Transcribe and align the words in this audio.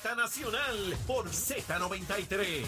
Z 0.00 0.14
Nacional 0.14 0.96
por 1.08 1.28
Z93. 1.28 2.64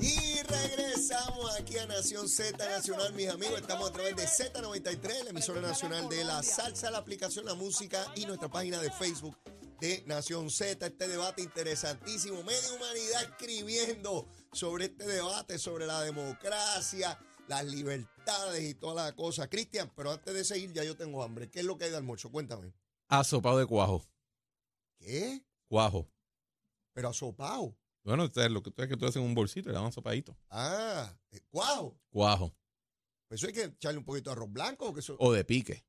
Y 0.00 0.42
regresamos 0.42 1.54
aquí 1.60 1.76
a 1.76 1.86
Nación 1.86 2.26
Z 2.26 2.56
Nacional, 2.56 3.12
mis 3.12 3.28
amigos. 3.28 3.60
Estamos 3.60 3.90
a 3.90 3.92
través 3.92 4.16
de 4.16 4.24
Z93, 4.24 5.24
la 5.24 5.30
emisora 5.30 5.60
nacional 5.60 6.08
de 6.08 6.24
la 6.24 6.42
salsa, 6.42 6.90
la 6.90 6.98
aplicación, 6.98 7.44
la 7.44 7.54
música 7.54 8.10
y 8.14 8.24
nuestra 8.24 8.48
página 8.48 8.80
de 8.80 8.90
Facebook 8.90 9.36
de 9.78 10.02
Nación 10.06 10.48
Z. 10.50 10.86
Este 10.86 11.08
debate 11.08 11.42
interesantísimo. 11.42 12.42
Media 12.44 12.72
humanidad 12.72 13.24
escribiendo 13.24 14.26
sobre 14.52 14.86
este 14.86 15.06
debate, 15.06 15.58
sobre 15.58 15.86
la 15.86 16.00
democracia, 16.00 17.18
las 17.46 17.64
libertades 17.66 18.62
y 18.62 18.74
toda 18.74 19.04
la 19.04 19.14
cosa. 19.14 19.50
Cristian, 19.50 19.92
pero 19.94 20.12
antes 20.12 20.32
de 20.32 20.44
seguir, 20.44 20.72
ya 20.72 20.82
yo 20.82 20.96
tengo 20.96 21.22
hambre. 21.22 21.50
¿Qué 21.50 21.60
es 21.60 21.66
lo 21.66 21.76
que 21.76 21.84
hay 21.84 21.90
de 21.90 21.98
almuerzo? 21.98 22.30
Cuéntame. 22.30 22.72
Asopado 23.08 23.58
de 23.58 23.66
cuajo. 23.66 24.04
¿Qué? 24.98 25.44
Cuajo. 25.68 26.08
Pero 26.92 27.08
asopado. 27.08 27.76
Bueno, 28.02 28.24
ustedes, 28.24 28.50
lo 28.50 28.62
que 28.62 28.70
tú 28.70 28.82
es 28.82 28.88
que 28.88 28.96
tú 28.96 29.04
haces 29.04 29.16
en 29.16 29.22
un 29.22 29.34
bolsito 29.34 29.68
y 29.68 29.72
le 29.72 29.78
dan 29.78 29.92
sopadito. 29.92 30.36
Ah, 30.48 31.12
eh, 31.32 31.40
cuajo. 31.50 31.98
Cuajo. 32.10 32.54
Pues 33.28 33.40
eso 33.40 33.48
hay 33.48 33.52
que 33.52 33.64
echarle 33.64 33.98
un 33.98 34.04
poquito 34.04 34.30
de 34.30 34.36
arroz 34.36 34.52
blanco. 34.52 34.88
o 34.88 34.94
Que 34.94 35.00
eso, 35.00 35.16
O 35.18 35.32
de 35.32 35.44
pique. 35.44 35.84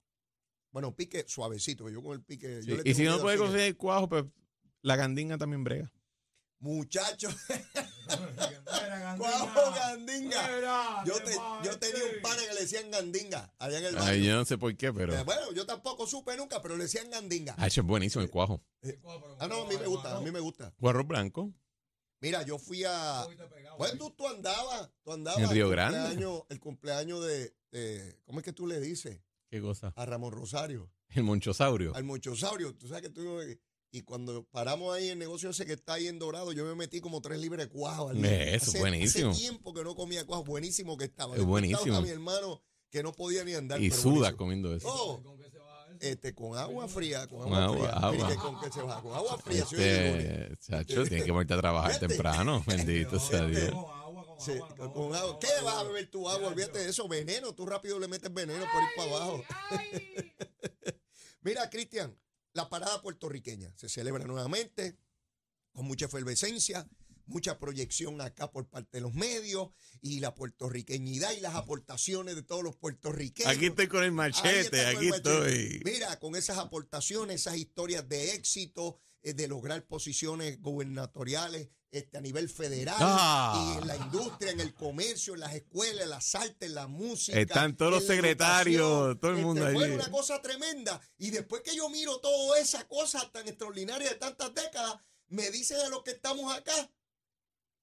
bueno, 0.71 0.95
pique 0.95 1.25
suavecito. 1.27 1.89
Yo 1.89 2.01
con 2.01 2.13
el 2.13 2.23
pique. 2.23 2.61
Sí, 2.63 2.69
yo 2.69 2.77
le 2.77 2.89
Y 2.89 2.93
si 2.95 3.03
no 3.03 3.19
puede 3.19 3.37
conseguir 3.37 3.77
cuajo, 3.77 4.09
pues 4.09 4.25
la 4.81 4.95
gandinga 4.95 5.37
también 5.37 5.63
brega. 5.63 5.91
Muchachos, 6.59 7.35
cuajo 9.17 9.71
gandinga. 9.75 11.03
Yo, 11.05 11.13
te- 11.23 11.37
yo 11.63 11.79
tenía 11.79 12.03
un 12.03 12.21
pana 12.21 12.41
que 12.47 12.53
le 12.55 12.61
decían 12.61 12.89
gandinga 12.91 13.53
allá 13.59 13.79
en 13.79 13.85
el 13.85 13.95
Ay, 13.97 14.01
barrio. 14.05 14.23
yo 14.25 14.35
no 14.37 14.45
sé 14.45 14.57
por 14.57 14.75
qué, 14.75 14.91
pero. 14.93 15.13
Eh, 15.15 15.23
Bueno, 15.23 15.51
yo 15.53 15.65
tampoco 15.65 16.07
supe 16.07 16.35
nunca, 16.37 16.61
pero 16.61 16.75
le 16.77 16.83
decían 16.85 17.09
gandinga. 17.09 17.55
Ah, 17.57 17.67
eso 17.67 17.81
es 17.81 17.87
buenísimo 17.87 18.23
el 18.23 18.29
cuajo. 18.29 18.61
Ah, 19.39 19.47
no, 19.47 19.63
a 19.63 19.67
mí 19.67 19.77
me 19.77 19.85
gusta, 19.87 20.17
a 20.17 20.21
mí 20.21 20.31
me 20.31 20.39
gusta. 20.39 20.73
Cuarro 20.79 21.03
blanco. 21.03 21.51
Mira, 22.21 22.41
yo 22.41 22.57
fui 22.57 22.83
a. 22.83 23.27
Bueno, 23.77 23.97
tú, 23.99 24.09
tú 24.11 24.27
andabas, 24.27 24.89
tú 25.03 25.13
andabas. 25.13 25.39
En 25.41 25.49
Río 25.51 25.65
el 25.65 25.71
Grande. 25.71 25.99
cumpleaños- 25.99 26.43
El 26.49 26.59
cumpleaños 26.59 27.25
de, 27.25 27.55
de- 27.71 28.19
¿Cómo 28.25 28.39
es 28.39 28.45
que 28.45 28.53
tú 28.53 28.65
le 28.65 28.79
dices? 28.79 29.21
¿Qué 29.49 29.61
cosa? 29.61 29.93
A 29.95 30.05
Ramón 30.05 30.31
Rosario, 30.33 30.91
El 31.09 31.23
monchosaurio. 31.23 31.95
al 31.95 32.03
Monchosaurio. 32.03 32.73
Tú 32.75 32.87
sabes 32.87 33.03
que 33.03 33.09
tú. 33.09 33.39
Y 33.91 34.01
cuando 34.01 34.43
paramos 34.51 34.93
ahí 34.95 35.05
en 35.05 35.13
el 35.13 35.19
negocio 35.19 35.49
ese 35.49 35.65
que 35.65 35.73
está 35.73 35.93
ahí 35.93 36.07
en 36.07 36.19
Dorado, 36.19 36.51
yo 36.51 36.65
me 36.65 36.75
metí 36.75 36.99
como 36.99 37.21
tres 37.21 37.39
libres 37.39 37.65
de 37.67 37.71
cuajo. 37.71 38.09
al 38.09 38.21
día. 38.21 38.31
Eh, 38.31 38.55
eso, 38.55 38.71
Hace- 38.71 38.79
buenísimo. 38.79 39.31
Hace 39.31 39.39
tiempo 39.41 39.73
que 39.73 39.83
no 39.83 39.95
comía 39.95 40.25
cuajo, 40.25 40.43
buenísimo 40.43 40.97
que 40.97 41.05
estaba. 41.05 41.35
Es 41.37 41.43
buenísimo. 41.45 41.95
A 41.95 42.01
mi 42.01 42.09
hermano 42.09 42.61
que 42.89 43.01
no 43.01 43.13
podía 43.13 43.43
ni 43.43 43.53
andar. 43.53 43.81
Y 43.81 43.89
pero 43.89 44.01
suda 44.01 44.11
buenísimo. 44.13 44.37
comiendo 44.37 44.75
eso. 44.75 44.87
Oh, 44.89 45.21
este, 45.99 46.35
con 46.35 46.55
agua 46.57 46.87
fría, 46.87 47.25
con 47.27 47.39
Con 47.45 47.53
agua, 47.55 47.89
agua, 47.89 48.11
fría. 48.11 48.25
agua. 48.25 48.27
¿Y 48.29 48.31
que 48.33 48.35
¿Con 48.39 48.59
qué 48.59 48.71
se 48.71 48.81
va? 48.83 49.01
Con 49.01 49.13
agua 49.15 49.37
fría. 49.39 49.63
Este, 49.63 50.57
chacho, 50.59 51.03
tiene 51.05 51.23
que 51.23 51.31
volver 51.31 51.53
a 51.53 51.57
trabajar 51.61 51.99
temprano. 51.99 52.63
Bendito 52.67 53.19
sea 53.19 53.47
Dios. 53.47 53.73
Sí, 54.39 54.51
con 54.77 55.15
agua. 55.15 55.39
¿Qué 55.39 55.47
vas 55.63 55.75
a 55.77 55.83
beber 55.83 56.11
tu 56.11 56.29
agua? 56.29 56.49
Olvídate 56.49 56.79
de 56.79 56.89
eso, 56.89 57.07
veneno. 57.07 57.53
Tú 57.55 57.65
rápido 57.65 57.97
le 57.99 58.07
metes 58.07 58.31
veneno 58.31 58.63
por 58.71 58.83
ir 58.83 58.89
para 58.95 59.11
abajo. 59.15 59.43
Mira, 61.41 61.69
Cristian, 61.69 62.15
la 62.57 62.69
parada 62.69 63.01
puertorriqueña 63.03 63.71
se 63.77 63.87
celebra 63.87 64.25
nuevamente 64.25 64.97
con 65.71 65.85
mucha 65.85 66.07
efervescencia, 66.07 66.89
mucha 67.27 67.59
proyección 67.59 68.19
acá 68.19 68.51
por 68.51 68.67
parte 68.67 68.97
de 68.97 69.01
los 69.01 69.13
medios 69.13 69.69
y 70.01 70.21
la 70.21 70.33
puertorriqueñidad 70.33 71.33
y 71.33 71.39
las 71.39 71.53
aportaciones 71.53 72.35
de 72.35 72.41
todos 72.41 72.63
los 72.63 72.75
puertorriqueños. 72.75 73.51
Aquí 73.51 73.67
estoy 73.67 73.87
con 73.87 74.03
el 74.03 74.11
machete, 74.11 74.69
con 74.71 74.95
aquí 74.95 75.05
el 75.05 75.11
machete. 75.11 75.17
estoy. 75.17 75.81
Mira, 75.85 76.17
con 76.19 76.35
esas 76.35 76.57
aportaciones, 76.57 77.41
esas 77.41 77.57
historias 77.57 78.09
de 78.09 78.33
éxito, 78.33 78.97
eh, 79.21 79.35
de 79.35 79.47
lograr 79.47 79.85
posiciones 79.85 80.59
gubernatoriales 80.59 81.69
este, 81.91 82.17
a 82.17 82.21
nivel 82.21 82.49
federal 82.49 82.95
Ah. 82.99 83.73
y 83.75 83.81
en 83.81 83.87
la 83.87 83.95
industria, 83.95 84.51
en 84.51 84.59
el 84.59 84.73
comercio, 84.73 85.33
en 85.33 85.39
las 85.41 85.53
escuelas, 85.55 86.03
en 86.03 86.09
las 86.09 86.35
artes, 86.35 86.69
en 86.69 86.75
la 86.75 86.87
música. 86.87 87.39
Están 87.39 87.75
todos 87.77 87.91
los 87.91 88.05
secretarios, 88.05 89.19
todo 89.19 89.31
el 89.31 89.37
Este, 89.37 89.45
mundo 89.45 89.71
Fue 89.71 89.91
una 89.95 90.11
cosa 90.11 90.41
tremenda. 90.41 90.99
Y 91.17 91.29
después 91.31 91.61
que 91.63 91.75
yo 91.75 91.89
miro 91.89 92.19
toda 92.19 92.59
esa 92.59 92.87
cosa 92.87 93.29
tan 93.31 93.47
extraordinaria 93.47 94.09
de 94.09 94.15
tantas 94.15 94.53
décadas, 94.53 94.97
me 95.29 95.49
dice 95.51 95.75
de 95.75 95.89
lo 95.89 96.03
que 96.03 96.11
estamos 96.11 96.53
acá 96.55 96.73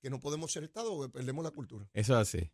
que 0.01 0.11
no 0.11 0.21
podemos 0.21 0.53
ser 0.53 0.65
Estado 0.65 1.11
perdemos 1.11 1.43
la 1.43 1.51
cultura. 1.51 1.89
Eso 1.95 2.13
es 2.21 2.29
así. 2.29 2.53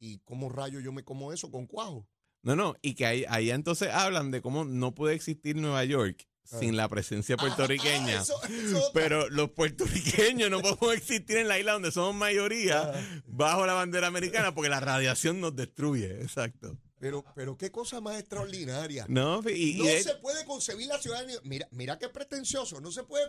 ¿Y 0.00 0.18
cómo 0.24 0.48
rayo 0.48 0.80
yo 0.80 0.90
me 0.90 1.04
como 1.04 1.32
eso 1.32 1.48
con 1.48 1.68
cuajo? 1.68 2.08
No, 2.42 2.56
no, 2.56 2.74
y 2.82 2.94
que 2.94 3.06
ahí, 3.06 3.24
ahí 3.28 3.52
entonces 3.52 3.88
hablan 3.90 4.32
de 4.32 4.42
cómo 4.42 4.64
no 4.64 4.92
puede 4.92 5.14
existir 5.14 5.54
Nueva 5.54 5.84
York. 5.84 6.28
Sin 6.44 6.76
la 6.76 6.88
presencia 6.88 7.36
puertorriqueña. 7.36 8.18
Ah, 8.18 8.22
eso- 8.22 8.42
eso 8.44 8.78
otra. 8.88 8.90
Pero 9.02 9.28
los 9.30 9.50
puertorriqueños 9.52 10.50
no 10.50 10.60
podemos 10.60 10.94
existir 10.94 11.36
en 11.38 11.48
la 11.48 11.58
isla 11.58 11.72
donde 11.72 11.92
somos 11.92 12.14
mayoría 12.14 12.82
Ah. 12.94 13.22
bajo 13.26 13.64
la 13.66 13.72
bandera 13.74 14.06
americana 14.08 14.54
porque 14.54 14.68
la 14.68 14.80
radiación 14.80 15.40
nos 15.40 15.54
destruye. 15.56 16.20
Exacto. 16.22 16.78
Pero, 16.98 17.24
pero 17.34 17.56
qué 17.56 17.72
cosa 17.72 18.00
más 18.00 18.18
extraordinaria. 18.20 19.06
No, 19.08 19.42
y, 19.48 19.74
No 19.78 19.84
se 19.86 20.14
puede 20.20 20.44
concebir 20.44 20.86
la 20.86 20.98
ciudadanía. 21.00 21.38
Mira, 21.42 21.66
mira 21.72 21.98
qué 21.98 22.08
pretencioso. 22.08 22.80
No 22.80 22.92
se 22.92 23.02
puede 23.02 23.24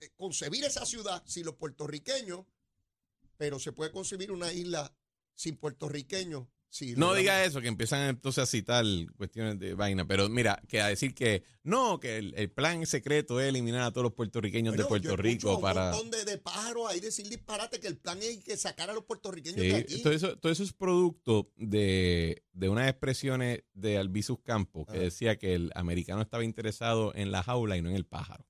eh, 0.00 0.10
concebir 0.16 0.64
esa 0.64 0.84
ciudad 0.84 1.22
sin 1.26 1.46
los 1.46 1.54
puertorriqueños, 1.54 2.46
pero 3.36 3.60
se 3.60 3.70
puede 3.72 3.92
concebir 3.92 4.32
una 4.32 4.52
isla 4.52 4.92
sin 5.36 5.56
puertorriqueños. 5.56 6.48
No 6.96 7.14
diga 7.14 7.44
eso, 7.44 7.60
que 7.60 7.68
empiezan 7.68 8.08
entonces 8.08 8.42
a 8.42 8.46
citar 8.46 8.84
cuestiones 9.16 9.58
de 9.58 9.74
vaina. 9.74 10.06
Pero 10.06 10.28
mira, 10.28 10.62
que 10.68 10.80
a 10.80 10.88
decir 10.88 11.14
que 11.14 11.42
no, 11.62 12.00
que 12.00 12.16
el, 12.18 12.34
el 12.36 12.50
plan 12.50 12.84
secreto 12.86 13.40
es 13.40 13.48
eliminar 13.48 13.82
a 13.82 13.90
todos 13.90 14.04
los 14.04 14.14
puertorriqueños 14.14 14.76
de 14.76 14.84
Puerto 14.84 15.08
yo 15.10 15.16
Rico 15.16 15.60
para... 15.60 15.90
Un 15.90 15.96
montón 15.96 16.10
de, 16.10 16.24
de 16.24 16.38
pájaros 16.38 16.88
ahí 16.90 17.00
decir 17.00 17.28
disparate 17.28 17.78
que 17.78 17.88
el 17.88 17.96
plan 17.98 18.18
es 18.22 18.42
que 18.42 18.56
sacar 18.56 18.90
a 18.90 18.94
los 18.94 19.04
puertorriqueños 19.04 19.60
Sí, 19.60 19.68
de 19.68 19.74
aquí. 19.76 20.02
todo 20.02 20.12
eso, 20.12 20.36
todo 20.38 20.50
eso 20.50 20.62
es 20.62 20.72
producto 20.72 21.52
de, 21.56 22.42
de 22.52 22.68
unas 22.68 22.88
expresiones 22.88 23.64
de 23.74 23.98
Albizus 23.98 24.38
Campos 24.42 24.86
que 24.90 24.96
Ah. 24.98 25.00
decía 25.00 25.36
que 25.38 25.54
el 25.54 25.70
americano 25.74 26.22
estaba 26.22 26.42
interesado 26.44 27.14
en 27.14 27.30
la 27.32 27.42
jaula 27.42 27.76
y 27.76 27.82
no 27.82 27.90
en 27.90 27.96
el 27.96 28.06
pájaro. 28.06 28.46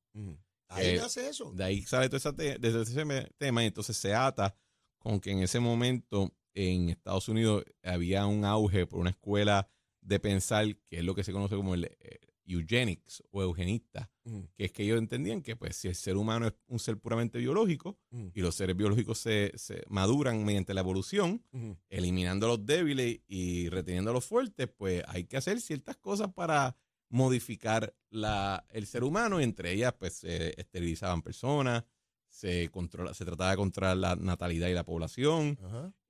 Ahí 0.68 0.86
Eh, 0.94 0.96
nace 0.98 1.28
eso. 1.28 1.52
De 1.52 1.64
ahí 1.64 1.82
sale 1.82 2.08
todo 2.08 2.16
ese, 2.16 2.32
te- 2.32 3.30
tema 3.36 3.62
y 3.62 3.66
entonces 3.66 3.96
se 3.96 4.14
ata 4.14 4.54
con 4.98 5.20
que 5.20 5.32
en 5.32 5.40
ese 5.40 5.58
momento 5.60 6.32
en 6.54 6.88
Estados 6.90 7.28
Unidos 7.28 7.64
había 7.82 8.26
un 8.26 8.44
auge 8.44 8.86
por 8.86 9.00
una 9.00 9.10
escuela 9.10 9.68
de 10.00 10.18
pensar 10.20 10.76
que 10.88 10.98
es 10.98 11.04
lo 11.04 11.14
que 11.14 11.24
se 11.24 11.32
conoce 11.32 11.54
como 11.56 11.74
el 11.74 11.84
eh, 11.84 12.18
eugenics 12.44 13.22
o 13.30 13.40
eugenista, 13.42 14.10
Ujú. 14.24 14.48
que 14.56 14.64
es 14.64 14.72
que 14.72 14.82
ellos 14.82 14.98
entendían 14.98 15.42
que 15.42 15.54
pues 15.56 15.76
si 15.76 15.86
el 15.88 15.94
ser 15.94 16.16
humano 16.16 16.48
es 16.48 16.54
un 16.66 16.78
ser 16.80 16.98
puramente 16.98 17.38
biológico 17.38 17.98
Ujú. 18.10 18.32
y 18.34 18.40
los 18.40 18.54
seres 18.56 18.76
biológicos 18.76 19.18
se, 19.18 19.52
se 19.56 19.84
maduran 19.88 20.44
mediante 20.44 20.74
la 20.74 20.80
evolución, 20.80 21.44
eliminando 21.88 22.46
a 22.46 22.50
los 22.50 22.66
débiles 22.66 23.20
y 23.28 23.68
reteniendo 23.68 24.10
a 24.10 24.14
los 24.14 24.24
fuertes, 24.24 24.68
pues 24.76 25.04
hay 25.06 25.24
que 25.24 25.36
hacer 25.36 25.60
ciertas 25.60 25.96
cosas 25.96 26.32
para 26.34 26.76
modificar 27.08 27.94
la, 28.10 28.66
el 28.70 28.86
ser 28.86 29.04
humano 29.04 29.40
y 29.40 29.44
entre 29.44 29.72
ellas 29.72 29.94
pues 29.98 30.14
se 30.14 30.58
esterilizaban 30.60 31.22
personas, 31.22 31.84
se, 32.32 32.70
controla, 32.70 33.12
se 33.12 33.24
trataba 33.26 33.50
de 33.50 33.56
controlar 33.58 33.96
la 33.98 34.16
natalidad 34.16 34.68
y 34.68 34.72
la 34.74 34.84
población, 34.84 35.58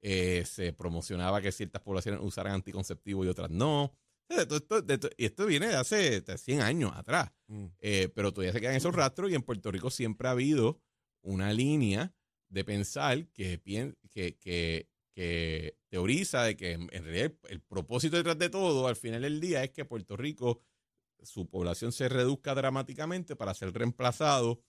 eh, 0.01 0.45
se 0.47 0.73
promocionaba 0.73 1.43
que 1.43 1.51
ciertas 1.53 1.83
poblaciones 1.83 2.21
usaran 2.23 2.55
anticonceptivos 2.55 3.27
y 3.27 3.29
otras 3.29 3.51
no. 3.51 3.93
De 4.29 4.47
todo 4.47 4.57
esto- 4.59 4.83
de 4.83 4.99
to- 4.99 5.11
y 5.19 5.25
esto 5.27 5.45
viene 5.47 5.67
de 5.67 5.75
hace 5.77 6.21
de 6.23 6.39
100 6.39 6.61
años 6.63 6.93
atrás. 6.95 7.33
Ujú. 7.49 7.71
Eh, 7.81 8.09
pero 8.15 8.33
todavía 8.33 8.53
se 8.53 8.61
quedan 8.61 8.77
esos 8.77 8.95
rastros 8.95 9.31
y 9.31 9.35
en 9.35 9.43
Puerto 9.43 9.71
Rico 9.73 9.91
siempre 9.91 10.29
ha 10.29 10.31
habido 10.31 10.81
una 11.23 11.53
línea 11.53 12.15
de 12.49 12.65
pensar 12.65 13.27
que, 13.29 13.61
que, 14.11 14.37
que, 14.41 14.89
que 15.15 15.77
teoriza 15.89 16.45
de 16.45 16.57
que 16.57 16.73
en 16.73 16.83
en 16.93 17.05
realidad 17.05 17.25
el, 17.27 17.39
el 17.51 17.61
propósito 17.61 18.17
detrás 18.17 18.39
de 18.39 18.49
todo 18.49 18.87
al 18.87 18.97
final 18.97 19.23
del 19.23 19.41
día 19.41 19.63
es 19.65 19.71
que 19.71 19.85
Puerto 19.85 20.17
Rico, 20.17 20.61
su 21.23 21.49
población 21.49 21.93
se 21.93 22.09
reduzca 22.09 22.55
dramáticamente 22.55 23.37
para 23.37 23.55
ser 23.55 23.73
reemplazado 23.73 24.63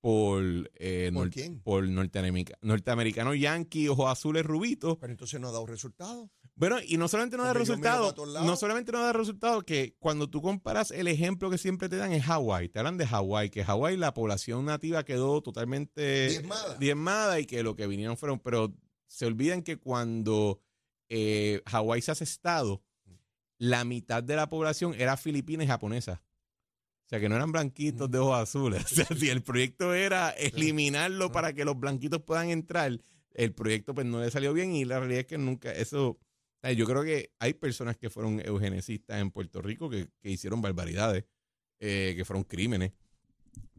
por, 0.00 0.42
eh, 0.74 1.10
¿Por 1.12 1.30
quién? 1.30 1.60
por 1.60 1.84
norteamerica- 1.88 2.56
norteamericanos 2.62 3.38
yanquis, 3.38 3.88
ojos 3.88 4.10
azules, 4.10 4.44
rubitos. 4.44 4.96
Pero 4.98 5.12
entonces 5.12 5.40
no 5.40 5.48
ha 5.48 5.52
dado 5.52 5.66
resultado. 5.66 6.30
Bueno, 6.54 6.78
y 6.84 6.96
no 6.96 7.06
solamente 7.06 7.36
no 7.36 7.44
da 7.44 7.50
Porque 7.52 7.60
resultado, 7.60 8.14
no 8.44 8.56
solamente 8.56 8.90
no 8.90 9.00
da 9.02 9.12
resultado, 9.12 9.62
que 9.62 9.94
cuando 10.00 10.28
tú 10.28 10.42
comparas 10.42 10.90
el 10.90 11.06
ejemplo 11.06 11.50
que 11.50 11.58
siempre 11.58 11.88
te 11.88 11.96
dan 11.96 12.12
es 12.12 12.24
Hawái, 12.24 12.68
te 12.68 12.78
hablan 12.80 12.96
de 12.96 13.06
Hawái, 13.06 13.50
que 13.50 13.64
Hawái 13.64 13.96
la 13.96 14.12
población 14.12 14.64
nativa 14.64 15.04
quedó 15.04 15.40
totalmente 15.40 16.28
Diezmada. 16.30 16.74
diezmada 16.78 17.38
y 17.40 17.46
que 17.46 17.62
lo 17.62 17.76
que 17.76 17.86
vinieron 17.86 18.16
fueron, 18.16 18.40
pero 18.40 18.74
se 19.06 19.26
olvidan 19.26 19.62
que 19.62 19.78
cuando 19.78 20.60
eh, 21.08 21.62
Hawái 21.66 22.02
se 22.02 22.10
hace 22.10 22.24
estado, 22.24 22.82
la 23.58 23.84
mitad 23.84 24.22
de 24.22 24.36
la 24.36 24.48
población 24.48 24.94
era 24.98 25.16
filipina 25.16 25.62
y 25.64 25.66
japonesa. 25.68 26.22
O 27.08 27.10
sea, 27.10 27.20
que 27.20 27.28
no 27.30 27.36
eran 27.36 27.50
blanquitos 27.52 28.10
de 28.10 28.18
ojos 28.18 28.38
azules. 28.38 28.84
O 28.92 28.94
sea, 28.94 29.06
si 29.16 29.30
el 29.30 29.42
proyecto 29.42 29.94
era 29.94 30.28
eliminarlo 30.30 31.32
para 31.32 31.54
que 31.54 31.64
los 31.64 31.78
blanquitos 31.80 32.20
puedan 32.22 32.50
entrar, 32.50 33.00
el 33.32 33.54
proyecto 33.54 33.94
pues 33.94 34.06
no 34.06 34.20
le 34.20 34.30
salió 34.30 34.52
bien 34.52 34.72
y 34.74 34.84
la 34.84 34.98
realidad 34.98 35.20
es 35.20 35.26
que 35.26 35.38
nunca 35.38 35.72
eso... 35.72 36.18
Yo 36.76 36.84
creo 36.86 37.04
que 37.04 37.32
hay 37.38 37.54
personas 37.54 37.96
que 37.96 38.10
fueron 38.10 38.40
eugenesistas 38.44 39.20
en 39.22 39.30
Puerto 39.30 39.62
Rico 39.62 39.88
que, 39.88 40.08
que 40.20 40.30
hicieron 40.30 40.60
barbaridades 40.60 41.24
eh, 41.80 42.12
que 42.16 42.24
fueron 42.26 42.42
crímenes, 42.44 42.92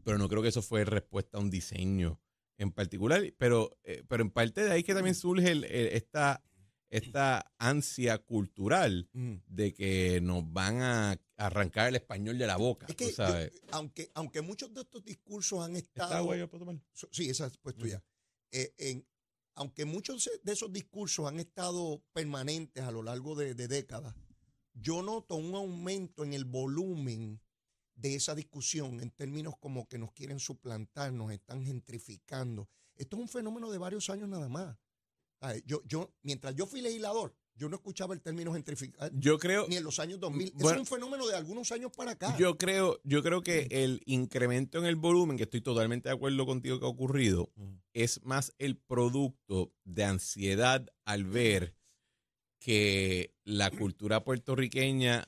pero 0.02 0.18
no 0.18 0.28
creo 0.28 0.42
que 0.42 0.48
eso 0.48 0.62
fue 0.62 0.84
respuesta 0.84 1.38
a 1.38 1.40
un 1.40 1.50
diseño 1.50 2.18
en 2.58 2.72
particular, 2.72 3.22
pero, 3.38 3.78
eh, 3.84 4.02
pero 4.08 4.22
en 4.24 4.30
parte 4.30 4.64
de 4.64 4.72
ahí 4.72 4.82
que 4.82 4.94
también 4.94 5.14
surge 5.14 5.50
el- 5.52 5.64
el- 5.64 5.88
esta, 5.88 6.42
esta 6.90 7.52
ansia 7.58 8.18
cultural 8.18 9.08
Mm. 9.12 9.34
de 9.46 9.72
que 9.74 10.20
nos 10.20 10.50
van 10.52 10.82
a 10.82 11.20
arrancar 11.36 11.88
el 11.88 11.96
español 11.96 12.36
de 12.38 12.46
la 12.46 12.56
boca. 12.56 12.86
Es 12.88 12.96
que, 12.96 13.06
tú 13.08 13.12
sabes. 13.14 13.52
yo- 13.52 13.68
aunque, 13.72 14.10
aunque 14.14 14.42
muchos 14.42 14.74
de 14.74 14.82
estos 14.82 15.04
discursos 15.04 15.64
han 15.64 15.76
¿Está 15.76 16.04
estado. 16.04 16.14
agua 16.20 16.36
yo 16.36 16.48
puedo 16.50 16.64
tomar? 16.66 16.82
So- 16.92 17.08
Sí, 17.12 17.30
esa 17.30 17.46
es 17.46 17.56
pues 17.58 17.76
tuya. 17.76 18.02
Eh, 18.50 18.74
en- 18.78 19.06
aunque 19.54 19.84
muchos 19.84 20.28
de 20.42 20.52
esos 20.52 20.72
discursos 20.72 21.26
han 21.28 21.38
estado 21.40 22.02
permanentes 22.12 22.82
a 22.84 22.90
lo 22.90 23.02
largo 23.02 23.34
de, 23.36 23.54
de 23.54 23.68
décadas, 23.68 24.14
yo 24.74 25.02
noto 25.02 25.36
un 25.36 25.54
aumento 25.54 26.24
en 26.24 26.32
el 26.32 26.44
volumen 26.44 27.40
de 27.94 28.14
esa 28.14 28.34
discusión 28.34 29.00
en 29.00 29.10
términos 29.10 29.54
como 29.60 29.86
que 29.86 29.98
nos 29.98 30.12
quieren 30.12 30.38
suplantar, 30.40 31.12
nos 31.12 31.32
están 31.32 31.62
gentrificando. 31.64 32.68
Esto 32.96 33.16
es 33.16 33.22
un 33.22 33.28
fenómeno 33.28 33.70
de 33.70 33.78
varios 33.78 34.08
años 34.10 34.28
nada 34.28 34.48
más. 34.48 34.76
Ay, 35.40 35.62
Yo, 35.66 35.82
yo, 35.86 36.12
mientras 36.22 36.54
yo 36.54 36.66
fui 36.66 36.80
legislador, 36.82 37.34
yo 37.54 37.68
no 37.68 37.76
escuchaba 37.76 38.14
el 38.14 38.20
término 38.22 38.52
gentrificar 38.54 39.10
Yo 39.14 39.38
creo, 39.38 39.66
ni 39.68 39.76
en 39.76 39.84
los 39.84 39.98
años 39.98 40.18
2000. 40.20 40.48
Eso 40.48 40.56
Bueno, 40.58 40.80
es 40.82 40.90
un 40.90 40.94
fenómeno 40.96 41.26
de 41.26 41.36
algunos 41.36 41.70
años 41.72 41.90
para 41.94 42.12
acá. 42.12 42.36
Yo 42.38 42.56
creo, 42.56 43.00
yo 43.04 43.22
creo 43.22 43.42
que 43.42 43.62
Mm. 43.64 43.68
el 43.70 44.02
incremento 44.06 44.78
en 44.78 44.84
el 44.86 44.96
volumen, 44.96 45.36
que 45.36 45.44
estoy 45.44 45.60
totalmente 45.60 46.08
de 46.08 46.14
acuerdo 46.14 46.46
contigo 46.46 46.78
que 46.78 46.86
ha 46.86 46.88
ocurrido, 46.88 47.50
Mm. 47.56 47.74
es 47.94 48.22
más 48.24 48.54
el 48.58 48.76
producto 48.76 49.72
de 49.84 50.04
ansiedad 50.04 50.86
al 51.04 51.24
ver 51.24 51.74
que 52.58 53.34
la 53.44 53.70
cultura 53.70 54.22
puertorriqueña 54.24 55.26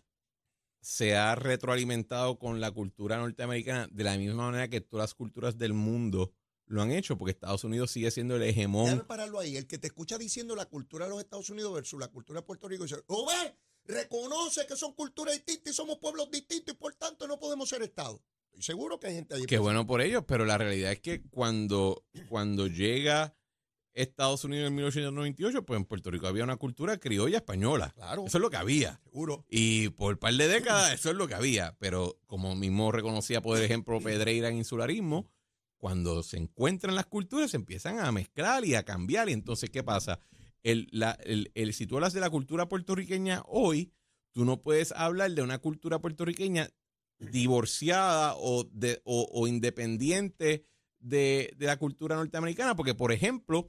se 0.82 1.16
ha 1.16 1.34
retroalimentado 1.34 2.38
con 2.38 2.60
la 2.60 2.70
cultura 2.70 3.16
norteamericana 3.18 3.88
de 3.90 4.04
la 4.04 4.18
misma 4.18 4.46
manera 4.46 4.68
que 4.68 4.80
todas 4.80 5.04
las 5.04 5.14
culturas 5.14 5.56
del 5.56 5.72
mundo 5.74 6.32
lo 6.72 6.82
han 6.82 6.90
hecho, 6.90 7.18
porque 7.18 7.32
Estados 7.32 7.64
Unidos 7.64 7.90
sigue 7.90 8.10
siendo 8.10 8.36
el 8.36 8.42
hegemón. 8.42 8.86
Déjame 8.86 9.04
pararlo 9.04 9.38
ahí. 9.38 9.56
El 9.56 9.66
que 9.66 9.76
te 9.78 9.88
escucha 9.88 10.16
diciendo 10.16 10.56
la 10.56 10.66
cultura 10.66 11.04
de 11.04 11.10
los 11.10 11.20
Estados 11.20 11.50
Unidos 11.50 11.74
versus 11.74 12.00
la 12.00 12.08
cultura 12.08 12.40
de 12.40 12.46
Puerto 12.46 12.66
Rico 12.66 12.84
dice, 12.84 12.96
¿o 13.06 13.26
ve? 13.26 13.54
Reconoce 13.84 14.66
que 14.66 14.76
son 14.76 14.94
culturas 14.94 15.34
distintas 15.34 15.72
y 15.72 15.76
somos 15.76 15.98
pueblos 15.98 16.30
distintos 16.30 16.74
y 16.74 16.78
por 16.78 16.94
tanto 16.94 17.26
no 17.26 17.38
podemos 17.38 17.68
ser 17.68 17.82
Estado. 17.82 18.22
Estoy 18.46 18.62
seguro 18.62 18.98
que 18.98 19.08
hay 19.08 19.14
gente 19.16 19.34
ahí. 19.34 19.44
Qué 19.44 19.58
bueno 19.58 19.86
por 19.86 20.00
ellos, 20.00 20.24
pero 20.26 20.44
la 20.44 20.56
realidad 20.56 20.92
es 20.92 21.00
que 21.00 21.22
cuando, 21.30 22.06
cuando 22.28 22.68
llega 22.68 23.34
Estados 23.92 24.44
Unidos 24.44 24.68
en 24.68 24.74
1898, 24.76 25.66
pues 25.66 25.76
en 25.78 25.84
Puerto 25.84 26.10
Rico 26.10 26.26
había 26.26 26.44
una 26.44 26.56
cultura 26.56 26.96
criolla 26.98 27.38
española. 27.38 27.92
Claro, 27.94 28.24
Eso 28.26 28.38
es 28.38 28.42
lo 28.42 28.48
que 28.50 28.56
había. 28.56 29.00
seguro. 29.04 29.44
Y 29.50 29.90
por 29.90 30.14
un 30.14 30.18
par 30.18 30.34
de 30.34 30.48
décadas 30.48 30.94
eso 30.94 31.10
es 31.10 31.16
lo 31.16 31.28
que 31.28 31.34
había. 31.34 31.76
Pero 31.78 32.18
como 32.26 32.54
mismo 32.54 32.92
reconocía, 32.92 33.42
por 33.42 33.58
ejemplo, 33.60 34.00
Pedreira 34.00 34.48
en 34.48 34.56
insularismo, 34.56 35.28
cuando 35.82 36.22
se 36.22 36.36
encuentran 36.36 36.94
las 36.94 37.06
culturas 37.06 37.50
se 37.50 37.56
empiezan 37.56 37.98
a 37.98 38.12
mezclar 38.12 38.64
y 38.64 38.76
a 38.76 38.84
cambiar. 38.84 39.28
Y 39.28 39.32
entonces, 39.32 39.68
¿qué 39.68 39.82
pasa? 39.82 40.20
El, 40.62 40.86
la, 40.92 41.18
el, 41.24 41.50
el- 41.56 41.74
si 41.74 41.88
tú 41.88 41.96
hablas 41.96 42.12
de 42.12 42.20
la 42.20 42.30
cultura 42.30 42.68
puertorriqueña 42.68 43.42
hoy, 43.48 43.92
tú 44.30 44.44
no 44.44 44.62
puedes 44.62 44.92
hablar 44.92 45.32
de 45.32 45.42
una 45.42 45.58
cultura 45.58 45.98
puertorriqueña 46.00 46.70
divorciada 47.18 48.34
o, 48.36 48.62
de, 48.62 49.02
o, 49.04 49.48
independiente 49.48 50.64
de, 51.00 51.52
de 51.56 51.66
la 51.66 51.76
cultura 51.78 52.14
norteamericana. 52.14 52.76
Porque, 52.76 52.94
por 52.94 53.10
ejemplo, 53.10 53.68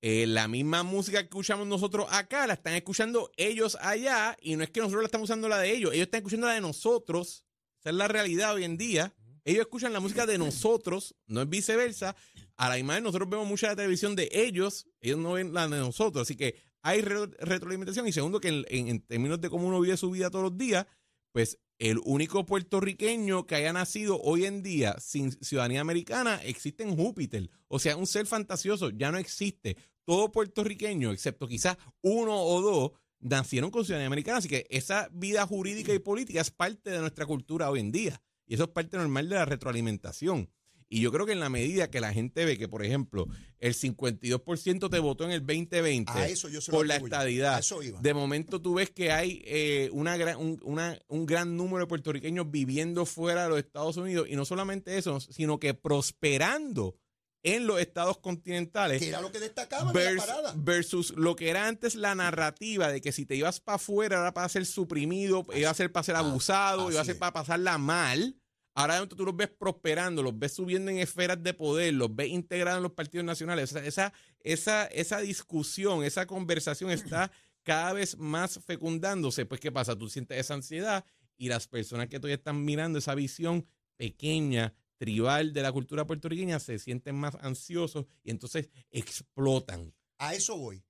eh, 0.00 0.26
la 0.26 0.48
misma 0.48 0.84
música 0.84 1.18
que 1.18 1.24
escuchamos 1.24 1.66
nosotros 1.66 2.06
acá 2.12 2.46
la 2.46 2.54
están 2.54 2.72
escuchando 2.76 3.30
ellos 3.36 3.76
allá 3.82 4.38
y 4.40 4.56
no 4.56 4.64
es 4.64 4.70
que 4.70 4.80
nosotros 4.80 5.02
la 5.02 5.06
estamos 5.08 5.28
usando 5.28 5.50
la 5.50 5.58
de 5.58 5.70
ellos, 5.70 5.92
ellos 5.92 6.06
están 6.06 6.20
escuchando 6.20 6.46
la 6.46 6.54
de 6.54 6.62
nosotros. 6.62 7.44
Esa 7.78 7.90
es 7.90 7.96
la 7.96 8.08
realidad 8.08 8.54
hoy 8.54 8.64
en 8.64 8.78
día. 8.78 9.14
Ellos 9.46 9.60
escuchan 9.62 9.92
la 9.92 10.00
música 10.00 10.26
de 10.26 10.38
nosotros, 10.38 11.14
no 11.26 11.40
es 11.40 11.48
viceversa. 11.48 12.16
A 12.56 12.68
la 12.68 12.78
imagen 12.78 13.04
nosotros 13.04 13.30
vemos 13.30 13.46
mucha 13.46 13.74
televisión 13.76 14.16
de 14.16 14.28
ellos, 14.32 14.88
ellos 15.00 15.18
no 15.18 15.32
ven 15.34 15.54
la 15.54 15.68
de 15.68 15.78
nosotros. 15.78 16.22
Así 16.22 16.36
que 16.36 16.56
hay 16.82 17.00
re- 17.00 17.28
retroalimentación. 17.38 18.08
Y 18.08 18.12
segundo, 18.12 18.40
que 18.40 18.48
en- 18.48 18.64
en 18.88 19.00
términos 19.00 19.40
de 19.40 19.48
cómo 19.48 19.68
uno 19.68 19.80
vive 19.80 19.96
su 19.96 20.10
vida 20.10 20.30
todos 20.30 20.42
los 20.50 20.58
días, 20.58 20.84
pues 21.32 21.58
el 21.78 21.98
único 22.04 22.44
puertorriqueño 22.44 23.46
que 23.46 23.54
haya 23.54 23.72
nacido 23.72 24.20
hoy 24.20 24.46
en 24.46 24.62
día 24.62 24.96
sin 24.98 25.30
ciudadanía 25.32 25.80
americana 25.80 26.40
existe 26.42 26.82
en 26.82 26.96
Júpiter. 26.96 27.48
O 27.68 27.78
sea, 27.78 27.96
un 27.96 28.06
ser 28.06 28.26
fantasioso 28.26 28.90
ya 28.90 29.12
no 29.12 29.18
existe. 29.18 29.76
Todo 30.04 30.32
puertorriqueño, 30.32 31.12
excepto 31.12 31.46
quizás 31.46 31.76
uno 32.02 32.42
o 32.42 32.60
dos, 32.62 32.92
nacieron 33.20 33.70
con 33.70 33.84
ciudadanía 33.84 34.06
americana. 34.08 34.38
Así 34.38 34.48
que 34.48 34.66
esa 34.70 35.08
vida 35.12 35.46
jurídica 35.46 35.92
y 35.94 35.98
política 36.00 36.40
es 36.40 36.50
parte 36.50 36.90
de 36.90 36.98
nuestra 36.98 37.26
cultura 37.26 37.70
hoy 37.70 37.80
en 37.80 37.92
día. 37.92 38.20
Y 38.46 38.54
eso 38.54 38.64
es 38.64 38.70
parte 38.70 38.96
normal 38.96 39.28
de 39.28 39.34
la 39.36 39.44
retroalimentación. 39.44 40.48
Y 40.88 41.00
yo 41.00 41.10
creo 41.10 41.26
que 41.26 41.32
en 41.32 41.40
la 41.40 41.48
medida 41.48 41.90
que 41.90 42.00
la 42.00 42.12
gente 42.12 42.44
ve 42.44 42.56
que, 42.56 42.68
por 42.68 42.84
ejemplo, 42.84 43.26
el 43.58 43.74
52% 43.74 44.88
te 44.88 44.98
votó 45.00 45.24
en 45.24 45.32
el 45.32 45.40
2020 45.40 46.12
A 46.12 46.28
eso 46.28 46.48
yo 46.48 46.60
se 46.60 46.70
lo 46.70 46.78
por 46.78 46.86
la 46.86 46.94
estadidad, 46.96 47.56
A 47.56 47.58
eso 47.58 47.82
iba. 47.82 48.00
de 48.00 48.14
momento 48.14 48.62
tú 48.62 48.74
ves 48.74 48.90
que 48.90 49.10
hay 49.10 49.42
eh, 49.46 49.90
una 49.92 50.16
gran, 50.16 50.36
un, 50.38 50.60
una- 50.62 50.96
un 51.08 51.26
gran 51.26 51.56
número 51.56 51.80
de 51.80 51.86
puertorriqueños 51.88 52.48
viviendo 52.52 53.04
fuera 53.04 53.42
de 53.44 53.48
los 53.48 53.58
Estados 53.58 53.96
Unidos 53.96 54.28
y 54.30 54.36
no 54.36 54.44
solamente 54.44 54.96
eso, 54.96 55.18
sino 55.20 55.58
que 55.58 55.74
prosperando 55.74 56.94
en 57.42 57.66
los 57.66 57.78
estados 57.80 58.18
continentales 58.18 59.00
que 59.00 59.08
era 59.08 59.20
lo 59.20 59.30
que 59.30 59.38
destacaba 59.38 59.90
en 59.90 59.96
vers- 59.96 60.14
la 60.16 60.26
parada. 60.26 60.54
versus 60.56 61.10
lo 61.16 61.36
que 61.36 61.48
era 61.50 61.68
antes 61.68 61.94
la 61.94 62.14
narrativa 62.14 62.90
de 62.90 63.00
que 63.00 63.12
si 63.12 63.24
te 63.26 63.36
ibas 63.36 63.60
para 63.60 63.76
afuera 63.76 64.18
era 64.18 64.34
para 64.34 64.48
ser 64.48 64.66
suprimido, 64.66 65.46
iba 65.54 65.70
a 65.70 65.74
ser 65.74 65.92
para 65.92 66.02
ser 66.04 66.16
abusado, 66.16 66.90
iba 66.90 67.00
a 67.00 67.04
ser 67.04 67.18
para 67.18 67.32
pasarla 67.32 67.78
mal. 67.78 68.36
Ahora 68.74 69.06
tú 69.06 69.24
los 69.24 69.34
ves 69.34 69.48
prosperando, 69.48 70.22
los 70.22 70.38
ves 70.38 70.52
subiendo 70.54 70.90
en 70.90 70.98
esferas 70.98 71.42
de 71.42 71.54
poder, 71.54 71.94
los 71.94 72.14
ves 72.14 72.28
integrados 72.28 72.78
en 72.78 72.82
los 72.82 72.92
partidos 72.92 73.24
nacionales. 73.24 73.70
O 73.70 73.74
sea, 73.74 73.86
esa, 73.86 74.12
esa, 74.40 74.84
esa 74.86 75.18
discusión, 75.20 76.04
esa 76.04 76.26
conversación 76.26 76.90
está 76.90 77.30
cada 77.62 77.94
vez 77.94 78.18
más 78.18 78.60
fecundándose. 78.66 79.46
Pues, 79.46 79.60
¿qué 79.60 79.72
pasa? 79.72 79.96
Tú 79.96 80.08
sientes 80.10 80.38
esa 80.38 80.52
ansiedad 80.54 81.04
y 81.38 81.48
las 81.48 81.68
personas 81.68 82.08
que 82.08 82.18
todavía 82.18 82.34
están 82.36 82.64
mirando 82.66 82.98
esa 82.98 83.14
visión 83.14 83.66
pequeña, 83.96 84.74
tribal 84.98 85.52
de 85.52 85.62
la 85.62 85.72
cultura 85.72 86.06
puertorriqueña 86.06 86.58
se 86.60 86.78
sienten 86.78 87.14
más 87.16 87.34
ansiosos 87.40 88.06
y 88.22 88.30
entonces 88.30 88.68
explotan. 88.90 89.94
A 90.18 90.34
eso 90.34 90.56
voy. 90.56 90.82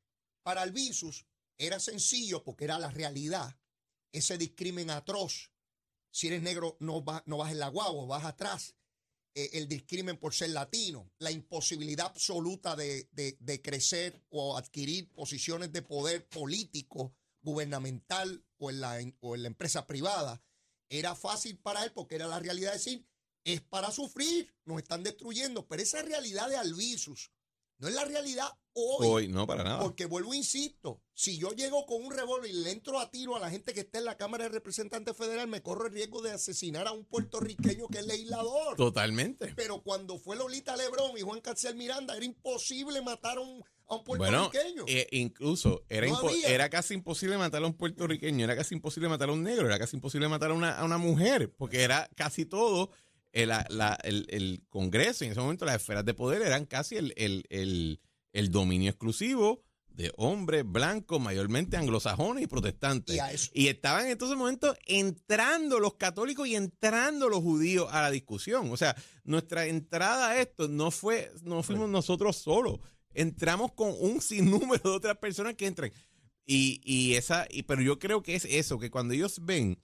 Para 0.43 0.63
el 0.63 0.73
Visus 0.73 1.27
era 1.59 1.81
sencillo 1.81 2.43
porque 2.45 2.65
era 2.65 2.79
la 2.79 2.91
realidad. 2.91 3.59
Ese 4.13 4.39
discrimen 4.39 4.91
atroz. 4.91 5.51
Si 6.11 6.29
eres 6.29 6.43
negro, 6.43 6.77
no, 6.81 7.05
no 7.27 7.37
vas 7.39 7.53
en 7.53 7.59
la 7.59 7.69
guagua, 7.69 8.07
vas 8.07 8.25
atrás. 8.25 8.77
Eh, 9.35 9.51
el 9.55 9.69
discrimen 9.69 10.17
por 10.17 10.33
ser 10.33 10.51
latino. 10.51 11.11
La 11.19 11.31
imposibilidad 11.31 12.07
absoluta 12.07 12.77
de, 12.77 13.09
de- 13.13 13.37
de 13.41 13.61
crecer 13.61 14.25
o 14.31 14.57
adquirir 14.57 15.11
posiciones 15.13 15.73
de 15.73 15.83
poder 15.83 16.27
político, 16.29 17.15
gubernamental 17.43 18.45
o 18.59 18.71
en, 18.71 18.81
la, 18.81 18.99
o 19.21 19.35
en 19.35 19.43
la 19.43 19.49
empresa 19.49 19.87
privada. 19.87 20.43
Era 20.89 21.15
fácil 21.15 21.59
para 21.59 21.85
él 21.85 21.93
porque 21.93 22.15
era 22.15 22.29
la 22.29 22.39
realidad 22.39 22.71
de 22.73 22.79
decir, 22.79 23.07
es 23.53 23.61
para 23.63 23.91
sufrir, 23.91 24.53
nos 24.65 24.79
están 24.79 25.03
destruyendo. 25.03 25.67
Pero 25.67 25.83
esa 25.83 26.03
realidad 26.03 26.49
de 26.49 26.57
Alvisus 26.57 27.31
no 27.79 27.89
es 27.89 27.95
la 27.95 28.05
realidad 28.05 28.49
hoy. 28.73 29.07
Hoy, 29.07 29.29
no, 29.29 29.47
para 29.47 29.63
nada. 29.65 29.81
Porque 29.81 30.07
vuelvo, 30.07 30.33
insisto, 30.35 31.03
si 31.13 31.39
yo 31.39 31.53
llego 31.53 31.85
con 31.87 32.05
un 32.05 32.11
revólver 32.11 32.51
y 32.51 32.55
le 32.55 32.71
entro 32.71 32.99
a 32.99 33.11
tiro 33.11 33.37
a 33.37 33.39
la 33.41 33.51
gente 33.51 33.73
que 33.75 33.81
está 33.81 33.99
en 33.99 34.07
la 34.07 34.17
Cámara 34.17 34.45
de 34.45 34.51
Representantes 34.51 35.17
Federal, 35.17 35.47
me 35.49 35.63
corro 35.63 35.87
el 35.87 35.93
riesgo 35.93 36.23
de 36.23 36.33
asesinar 36.33 36.87
a 36.87 36.93
un 36.93 37.05
puertorriqueño 37.05 37.89
que 37.89 37.99
es 37.99 38.07
legislador. 38.07 38.77
Totalmente. 38.77 39.53
Pero 39.57 39.83
cuando 39.83 40.19
fue 40.19 40.37
Lolita 40.37 40.77
Lebrón 40.77 41.13
y 41.19 41.23
Juan 41.23 41.41
Carcel 41.41 41.75
Miranda, 41.77 42.17
era 42.17 42.25
imposible 42.25 43.03
matar 43.03 43.37
a 43.39 43.41
un, 43.43 43.63
a 43.89 43.97
un 43.97 44.05
Bueno, 44.05 44.51
puertorriqueño. 44.51 44.85
eh, 44.89 45.07
incluso 45.13 45.85
era, 45.89 46.07
No 46.07 46.31
era 46.31 46.69
casi 46.71 46.95
imposible 46.95 47.37
matar 47.39 47.63
a 47.63 47.67
un 47.67 47.75
puertorriqueño, 47.75 48.45
era 48.45 48.57
casi 48.57 48.75
imposible 48.75 49.09
matar 49.09 49.29
a 49.29 49.33
un 49.33 49.43
negro, 49.43 49.67
era 49.67 49.79
casi 49.79 49.97
imposible 49.97 50.29
matar 50.29 50.51
a 50.51 50.55
una, 50.55 50.79
a 50.79 50.85
una 50.85 50.99
mujer, 50.99 51.53
porque 51.57 51.83
era 51.83 52.09
casi 52.17 52.47
todo 52.47 52.91
el, 53.43 53.49
la- 53.49 53.99
el- 54.03 54.27
el 54.31 54.63
Congreso 54.69 55.25
y 55.25 55.27
en 55.27 55.33
ese 55.33 55.41
momento 55.41 55.65
las 55.65 55.77
esferas 55.77 56.05
de 56.05 56.15
poder 56.15 56.43
eran 56.43 56.65
casi 56.67 56.97
el, 56.97 57.13
el- 57.17 57.45
el- 57.51 58.01
el 58.33 58.51
dominio 58.51 58.91
exclusivo 58.91 59.63
de 59.89 60.13
hombres 60.19 60.63
blancos, 60.67 61.19
mayormente 61.21 61.77
anglosajones 61.79 62.45
y 62.45 62.47
protestantes. 62.47 63.17
y 63.17 63.21
Y 63.55 63.69
estaban 63.69 64.07
en 64.07 64.19
ese 64.21 64.37
momento 64.37 64.77
entrando 64.87 65.81
los 65.81 65.95
católicos 65.95 66.47
y 66.47 66.55
entrando 66.55 67.29
los 67.31 67.41
judíos 67.41 67.89
a 67.91 68.03
la 68.03 68.11
discusión. 68.11 68.71
O 68.71 68.77
sea, 68.77 68.95
nuestra 69.25 69.67
entrada 69.67 70.31
a 70.31 70.41
esto 70.41 70.69
no 70.69 70.91
fue, 70.91 71.33
no 71.45 71.63
fuimos 71.63 71.89
nosotros 71.89 72.37
solos. 72.37 72.79
Entramos 73.15 73.73
con 73.73 73.95
un 73.99 74.21
sinnúmero 74.21 74.91
de 74.91 74.97
otras 74.97 75.17
personas 75.17 75.55
que 75.55 75.67
entran. 75.67 75.91
Y, 76.45 76.81
y 76.85 77.15
esa, 77.15 77.47
y, 77.51 77.63
pero 77.63 77.81
yo 77.81 77.99
creo 77.99 78.23
que 78.23 78.35
es 78.35 78.45
eso, 78.45 78.79
que 78.79 78.91
cuando 78.91 79.15
ellos 79.15 79.41
ven 79.43 79.81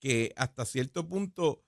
que 0.00 0.32
hasta 0.36 0.64
cierto 0.64 1.06
punto 1.08 1.62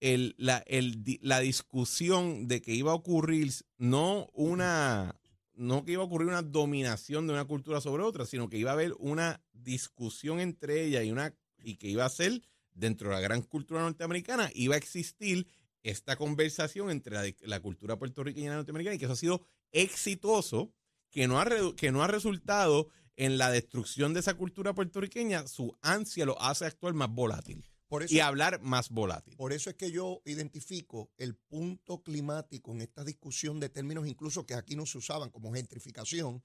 el, 0.00 0.34
la, 0.38 0.58
el 0.66 1.02
la 1.22 1.40
discusión 1.40 2.46
de 2.46 2.62
que 2.62 2.74
iba 2.74 2.92
a 2.92 2.96
ocurrir 2.96 3.52
no 3.78 4.28
una 4.32 5.14
no 5.54 5.84
que 5.84 5.92
iba 5.92 6.02
a 6.02 6.06
ocurrir 6.06 6.28
una 6.28 6.42
dominación 6.42 7.26
de 7.26 7.32
una 7.32 7.44
cultura 7.44 7.80
sobre 7.80 8.04
otra, 8.04 8.26
sino 8.26 8.48
que 8.48 8.58
iba 8.58 8.70
a 8.70 8.74
haber 8.74 8.94
una 8.98 9.42
discusión 9.52 10.38
entre 10.38 10.84
ellas 10.84 11.04
y 11.04 11.10
una 11.10 11.34
y 11.58 11.76
que 11.76 11.88
iba 11.88 12.04
a 12.04 12.10
ser 12.10 12.42
dentro 12.74 13.08
de 13.08 13.16
la 13.16 13.20
gran 13.20 13.42
cultura 13.42 13.80
norteamericana 13.80 14.50
iba 14.54 14.76
a 14.76 14.78
existir 14.78 15.48
esta 15.82 16.16
conversación 16.16 16.90
entre 16.90 17.34
la, 17.40 17.60
cultura 17.60 17.98
puertorriqueña 17.98 18.46
y 18.46 18.48
la 18.50 18.56
norteamericana 18.56 18.94
y 18.94 18.98
que 18.98 19.06
eso 19.06 19.14
ha 19.14 19.16
sido 19.16 19.42
exitoso, 19.72 20.72
que 21.10 21.26
no 21.26 21.40
ha, 21.40 21.46
que 21.76 21.92
no 21.92 22.02
ha 22.02 22.08
resultado 22.08 22.88
en 23.16 23.38
la 23.38 23.50
destrucción 23.50 24.14
de 24.14 24.20
esa 24.20 24.34
cultura 24.34 24.74
puertorriqueña, 24.74 25.46
su 25.48 25.76
ansia 25.82 26.26
lo 26.26 26.40
hace 26.40 26.66
actuar 26.66 26.94
más 26.94 27.10
volátil 27.10 27.68
Por 27.88 28.02
eso, 28.02 28.14
y 28.14 28.20
hablar 28.20 28.60
más 28.60 28.90
volátil. 28.90 29.34
por 29.36 29.52
eso 29.52 29.70
es 29.70 29.76
que 29.76 29.90
yo 29.90 30.20
identifico 30.26 31.10
el 31.16 31.34
punto 31.36 32.02
climático 32.02 32.72
en 32.72 32.82
esta 32.82 33.02
discusión 33.04 33.60
de 33.60 33.70
términos 33.70 34.06
incluso 34.06 34.44
que 34.46 34.54
aquí 34.54 34.76
no 34.76 34.84
se 34.86 34.98
usaban 34.98 35.30
como 35.30 35.52
gentrificación, 35.54 36.42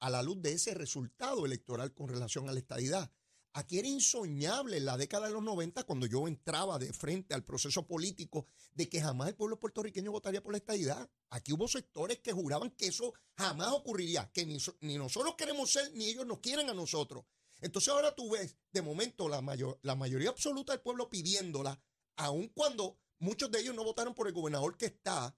a 0.00 0.10
la 0.10 0.22
luz 0.22 0.42
de 0.42 0.52
ese 0.52 0.74
resultado 0.74 1.46
electoral 1.46 1.92
con 1.94 2.08
relación 2.08 2.48
a 2.48 2.52
la 2.52 2.58
estadidad. 2.58 3.10
Aquí 3.54 3.78
era 3.78 3.86
insoñable 3.86 4.78
en 4.78 4.86
la 4.86 4.96
década 4.96 5.26
de 5.28 5.32
los 5.34 5.42
90 5.42 5.84
cuando 5.84 6.06
yo 6.06 6.26
entraba 6.26 6.78
de 6.78 6.92
frente 6.92 7.34
al 7.34 7.44
proceso 7.44 7.86
político 7.86 8.46
de 8.74 8.88
que 8.88 9.00
jamás 9.00 9.28
el 9.28 9.34
pueblo 9.36 9.60
puertorriqueño 9.60 10.10
votaría 10.10 10.42
por 10.42 10.52
la 10.52 10.58
estadidad. 10.58 11.08
Aquí 11.28 11.52
hubo 11.52 11.68
sectores 11.68 12.18
que 12.20 12.32
juraban 12.32 12.70
que 12.70 12.86
eso 12.86 13.12
jamás 13.36 13.68
ocurriría, 13.72 14.30
que 14.32 14.46
ni, 14.46 14.58
so- 14.58 14.76
ni 14.80 14.96
nosotros 14.96 15.34
queremos 15.36 15.70
ser 15.70 15.92
ni 15.94 16.06
ellos 16.06 16.26
nos 16.26 16.38
quieren 16.40 16.68
a 16.70 16.74
nosotros. 16.74 17.24
Entonces 17.62 17.92
ahora 17.92 18.14
tú 18.14 18.30
ves, 18.30 18.56
de 18.72 18.82
momento, 18.82 19.28
la, 19.28 19.40
mayor, 19.40 19.78
la 19.82 19.94
mayoría 19.94 20.30
absoluta 20.30 20.72
del 20.72 20.82
pueblo 20.82 21.08
pidiéndola, 21.08 21.80
aun 22.16 22.48
cuando 22.48 22.98
muchos 23.18 23.50
de 23.50 23.60
ellos 23.60 23.74
no 23.74 23.84
votaron 23.84 24.14
por 24.14 24.26
el 24.26 24.34
gobernador 24.34 24.76
que 24.76 24.86
está, 24.86 25.34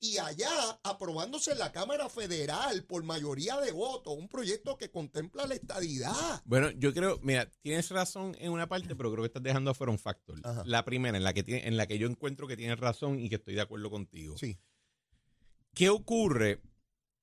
y 0.00 0.18
allá 0.18 0.50
aprobándose 0.82 1.52
en 1.52 1.58
la 1.58 1.72
Cámara 1.72 2.10
Federal 2.10 2.84
por 2.84 3.02
mayoría 3.04 3.58
de 3.60 3.72
votos, 3.72 4.14
un 4.14 4.28
proyecto 4.28 4.76
que 4.76 4.90
contempla 4.90 5.46
la 5.46 5.54
estadidad. 5.54 6.42
Bueno, 6.44 6.70
yo 6.72 6.92
creo, 6.92 7.18
mira, 7.22 7.50
tienes 7.62 7.88
razón 7.88 8.36
en 8.38 8.52
una 8.52 8.68
parte, 8.68 8.94
pero 8.96 9.10
creo 9.10 9.22
que 9.22 9.28
estás 9.28 9.42
dejando 9.42 9.70
afuera 9.70 9.90
un 9.90 9.98
factor. 9.98 10.38
Ajá. 10.42 10.62
La 10.66 10.84
primera, 10.84 11.16
en 11.16 11.24
la 11.24 11.32
que 11.32 11.42
tiene, 11.42 11.66
en 11.66 11.78
la 11.78 11.86
que 11.86 11.98
yo 11.98 12.06
encuentro 12.06 12.46
que 12.46 12.56
tienes 12.56 12.78
razón 12.78 13.18
y 13.18 13.30
que 13.30 13.36
estoy 13.36 13.54
de 13.54 13.62
acuerdo 13.62 13.90
contigo. 13.90 14.36
Sí. 14.36 14.58
¿Qué 15.72 15.88
ocurre? 15.88 16.60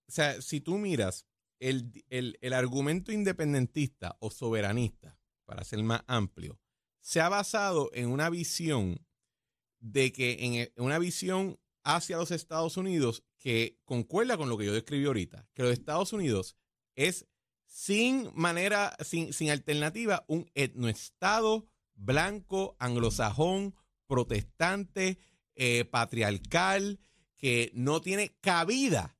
O 0.07 0.11
sea, 0.11 0.41
si 0.41 0.59
tú 0.59 0.79
miras 0.79 1.27
el, 1.61 2.03
el- 2.09 2.37
el 2.41 2.51
argumento 2.53 3.13
independentista 3.13 4.17
o 4.19 4.29
soberanista, 4.31 5.17
para 5.45 5.63
ser 5.63 5.81
más 5.83 6.03
amplio, 6.07 6.59
se 6.99 7.21
ha 7.21 7.29
basado 7.29 7.89
en 7.93 8.09
una 8.09 8.29
visión 8.29 8.99
de 9.79 10.11
que 10.11 10.37
en 10.41 10.53
e- 10.55 10.73
una 10.77 10.99
visión 10.99 11.57
hacia 11.83 12.17
los 12.17 12.31
Estados 12.31 12.75
Unidos 12.77 13.23
que 13.37 13.79
concuerda 13.85 14.37
con 14.37 14.49
lo 14.49 14.57
que 14.57 14.65
yo 14.65 14.73
describí 14.73 15.05
ahorita, 15.05 15.47
que 15.53 15.63
los 15.63 15.71
Estados 15.73 16.13
Unidos 16.13 16.55
es 16.95 17.25
sin 17.65 18.29
manera, 18.35 18.95
sin, 19.03 19.31
sin 19.33 19.49
alternativa, 19.49 20.25
un 20.27 20.51
etnoestado 20.55 21.67
blanco, 21.93 22.75
anglosajón, 22.79 23.75
protestante, 24.07 25.17
eh, 25.55 25.85
patriarcal, 25.85 26.99
que 27.37 27.71
no 27.73 28.01
tiene 28.01 28.35
cabida 28.41 29.17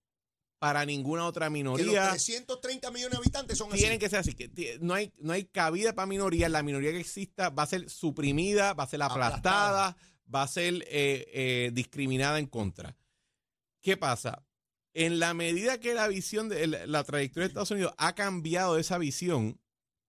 para 0.61 0.85
ninguna 0.85 1.25
otra 1.25 1.47
Que 1.47 1.63
los 1.63 1.79
minoría. 1.79 2.09
330 2.11 2.91
millones 2.91 3.13
de 3.13 3.17
habitantes 3.17 3.57
son 3.57 3.69
así. 3.71 3.79
Tienen 3.79 3.97
que 3.97 4.07
ser 4.09 4.19
así. 4.19 4.35
Que 4.35 4.77
no, 4.79 4.93
hay, 4.93 5.11
no 5.17 5.33
hay 5.33 5.45
cabida 5.45 5.93
para 5.95 6.05
minorías. 6.05 6.51
La 6.51 6.61
minoría 6.61 6.91
que 6.91 6.99
exista 6.99 7.49
va 7.49 7.63
a 7.63 7.65
ser 7.65 7.89
suprimida, 7.89 8.73
va 8.75 8.83
a 8.83 8.87
ser 8.87 9.01
aplastada, 9.01 9.87
Aplastada. 9.87 9.97
va 10.33 10.43
a 10.43 10.47
ser 10.47 10.75
eh, 10.87 11.25
eh, 11.33 11.71
discriminada 11.73 12.37
en 12.37 12.45
contra. 12.45 12.95
¿Qué 13.81 13.97
pasa? 13.97 14.45
En 14.93 15.17
la 15.17 15.33
medida 15.33 15.79
que 15.79 15.95
la 15.95 16.07
visión 16.07 16.47
de 16.47 16.67
la, 16.67 16.85
la 16.85 17.03
trayectoria 17.05 17.45
de 17.45 17.47
Estados 17.47 17.71
Unidos 17.71 17.93
ha 17.97 18.13
cambiado 18.13 18.77
esa 18.77 18.99
visión 18.99 19.59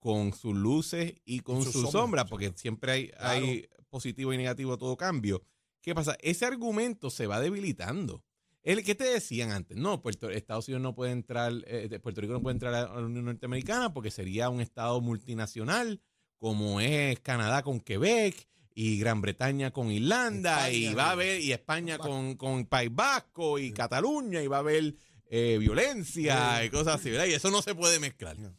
con 0.00 0.34
sus 0.34 0.54
luces 0.54 1.14
y 1.24 1.40
con 1.40 1.64
Sus 1.64 1.72
sus 1.72 1.90
sombras, 1.92 2.26
porque 2.28 2.52
siempre 2.56 2.92
hay, 2.92 3.08
Claro. 3.08 3.30
hay 3.46 3.68
positivo 3.88 4.34
y 4.34 4.36
negativo 4.36 4.74
a 4.74 4.78
todo 4.78 4.98
cambio. 4.98 5.42
¿Qué 5.80 5.94
pasa? 5.94 6.14
Ese 6.20 6.44
argumento 6.44 7.08
se 7.08 7.26
va 7.26 7.40
debilitando. 7.40 8.22
El 8.62 8.84
que 8.84 8.94
te 8.94 9.04
decían 9.04 9.50
antes, 9.50 9.76
no, 9.76 10.00
Puerto, 10.02 10.30
Estados 10.30 10.68
Unidos 10.68 10.82
no 10.82 10.94
puede 10.94 11.10
entrar, 11.12 11.52
eh, 11.66 11.98
Puerto 12.00 12.20
Rico 12.20 12.32
no 12.34 12.42
puede 12.42 12.54
entrar 12.54 12.74
a 12.74 12.94
la 12.94 13.06
Unión 13.06 13.24
Norteamericana 13.24 13.92
porque 13.92 14.10
sería 14.10 14.48
un 14.50 14.60
estado 14.60 15.00
multinacional, 15.00 16.00
como 16.38 16.80
es 16.80 17.18
Canadá 17.20 17.62
con 17.62 17.80
Quebec 17.80 18.48
y 18.74 18.98
Gran 18.98 19.20
Bretaña 19.20 19.72
con 19.72 19.90
Irlanda, 19.90 20.70
y 20.70 20.94
va 20.94 21.08
a 21.08 21.10
haber, 21.10 21.40
y 21.40 21.52
España 21.52 21.98
con, 21.98 22.36
con 22.36 22.64
País 22.66 22.90
Vasco 22.92 23.58
y 23.58 23.72
Cataluña, 23.72 24.42
y 24.42 24.46
va 24.46 24.56
a 24.58 24.60
haber 24.60 24.94
eh, 25.26 25.56
violencia 25.58 26.58
Sí. 26.60 26.66
y 26.66 26.70
cosas 26.70 27.00
así, 27.00 27.10
¿verdad? 27.10 27.26
Y 27.26 27.32
eso 27.34 27.50
no 27.50 27.62
se 27.62 27.74
puede 27.74 27.98
mezclar. 27.98 28.38
No. 28.38 28.56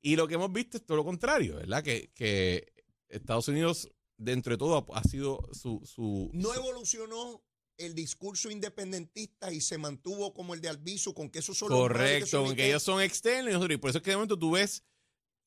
Y 0.00 0.16
lo 0.16 0.26
que 0.28 0.34
hemos 0.34 0.52
visto 0.52 0.76
es 0.76 0.86
todo 0.86 0.96
lo 0.98 1.04
contrario, 1.04 1.56
¿verdad? 1.56 1.82
Que, 1.82 2.10
que 2.14 2.72
Estados 3.08 3.48
Unidos, 3.48 3.90
dentro 4.16 4.52
de 4.52 4.58
todo, 4.58 4.86
ha, 4.94 5.02
sido 5.04 5.48
su... 5.52 5.80
su 5.84 6.30
No 6.32 6.54
evolucionó 6.54 7.42
el 7.78 7.94
discurso 7.94 8.50
independentista 8.50 9.52
y 9.52 9.60
se 9.60 9.78
mantuvo 9.78 10.32
como 10.34 10.54
el 10.54 10.60
de 10.60 10.68
Albizu, 10.68 11.14
con 11.14 11.30
que 11.30 11.38
esos 11.40 11.56
son 11.58 11.70
los 11.70 11.78
malos 11.78 11.90
y 11.90 11.94
que 11.94 12.02
Correcto, 12.08 12.44
porque 12.44 12.56
que- 12.56 12.68
ellos 12.68 12.82
son 12.82 13.00
externos 13.00 13.50
y 13.50 13.54
nosotros, 13.54 13.74
y 13.74 13.78
por 13.78 13.90
eso 13.90 13.98
es 13.98 14.04
que 14.04 14.10
de 14.10 14.16
momento 14.16 14.38
tú 14.38 14.52
ves 14.52 14.84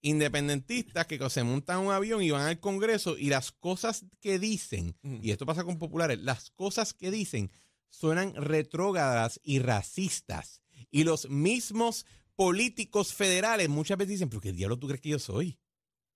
independentistas 0.01 1.08
que 1.08 1.29
se 1.29 1.44
montan 1.44 1.79
un 1.79 1.91
avión 1.91 2.22
y 2.22 2.32
van 2.32 2.46
al 2.48 2.60
Congreso 2.60 3.17
y 3.17 3.29
las 3.29 3.51
cosas 3.51 4.05
que 4.20 4.38
dicen, 4.39 4.96
y 5.03 5.32
esto 5.32 5.46
pasa 5.46 5.63
con 5.63 5.79
populares, 5.79 6.20
las 6.20 6.51
cosas 6.51 6.94
que 6.94 7.10
dicen 7.12 7.51
suenan 7.89 8.36
retrógradas 8.36 9.39
y 9.44 9.60
racistas. 9.60 10.62
Y 10.91 11.05
los 11.05 11.29
mismos 11.29 12.05
políticos 12.36 13.13
federales 13.13 13.70
muchas 13.70 13.98
veces 13.98 14.12
dicen, 14.13 14.29
pero 14.29 14.41
¿qué 14.41 14.51
diablo 14.51 14.77
tú 14.77 14.88
crees 14.88 15.01
que 15.01 15.10
yo 15.10 15.20
soy? 15.20 15.58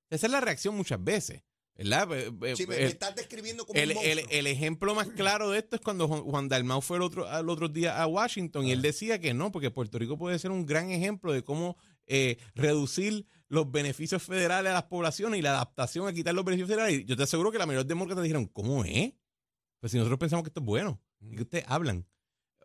Esa 0.10 0.28
es 0.28 0.32
la 0.32 0.42
reacción 0.42 0.75
muchas 0.75 1.04
veces, 1.04 1.44
¿verdad? 1.88 2.07
Sí, 2.55 2.65
me, 2.67 2.75
me 2.77 2.83
estás 2.86 3.15
describiendo 3.15 3.65
como 3.65 3.79
el, 3.79 3.91
un 3.91 3.98
el- 4.03 4.25
el 4.29 4.48
ejemplo 4.48 4.93
más 4.95 5.07
claro 5.09 5.50
de 5.50 5.59
esto 5.59 5.75
es 5.75 5.81
cuando 5.81 6.07
Juan, 6.07 6.48
Dalmau 6.50 6.81
fue 6.81 6.98
el 6.98 7.03
otro, 7.03 7.27
al 7.27 7.50
otro 7.50 7.67
día 7.69 8.01
a 8.01 8.07
Washington 8.07 8.65
y 8.67 8.71
él 8.71 8.81
decía 8.81 9.19
que 9.19 9.33
no, 9.33 9.51
porque 9.51 9.71
Puerto 9.71 9.98
Rico 9.98 10.17
puede 10.17 10.38
ser 10.39 10.51
un 10.51 10.65
gran 10.65 10.89
ejemplo 10.91 11.31
de 11.33 11.43
cómo 11.43 11.77
eh, 12.07 12.38
reducir 12.55 13.25
los 13.48 13.71
beneficios 13.71 14.21
federales 14.21 14.69
a 14.71 14.74
las 14.75 14.83
poblaciones 14.83 15.39
y 15.39 15.41
la 15.41 15.51
adaptación 15.51 16.07
a 16.07 16.13
quitar 16.13 16.33
los 16.36 16.45
beneficios 16.45 16.69
federales. 16.69 17.00
Y 17.01 17.05
yo 17.05 17.15
te 17.17 17.24
aseguro 17.24 17.51
que 17.51 17.57
la 17.57 17.65
mayoría 17.65 17.83
de 17.83 17.88
demócratas 17.89 18.24
dijeron, 18.24 18.45
¿cómo 18.48 18.83
es? 18.86 19.13
Pues 19.79 19.91
si 19.91 19.98
nosotros 19.98 20.19
pensamos 20.19 20.43
que 20.43 20.50
esto 20.50 20.59
es 20.59 20.65
bueno 20.65 21.01
y 21.21 21.36
que 21.36 21.41
ustedes 21.43 21.65
hablan. 21.67 22.05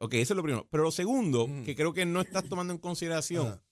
Ok, 0.00 0.14
eso 0.14 0.34
es 0.34 0.36
lo 0.36 0.42
primero. 0.42 0.66
Pero 0.70 0.82
lo 0.82 0.90
segundo, 0.90 1.46
Mm. 1.46 1.62
que 1.64 1.76
creo 1.76 1.92
que 1.92 2.04
no 2.04 2.20
estás 2.20 2.44
tomando 2.48 2.72
en 2.74 2.78
consideración, 2.80 3.62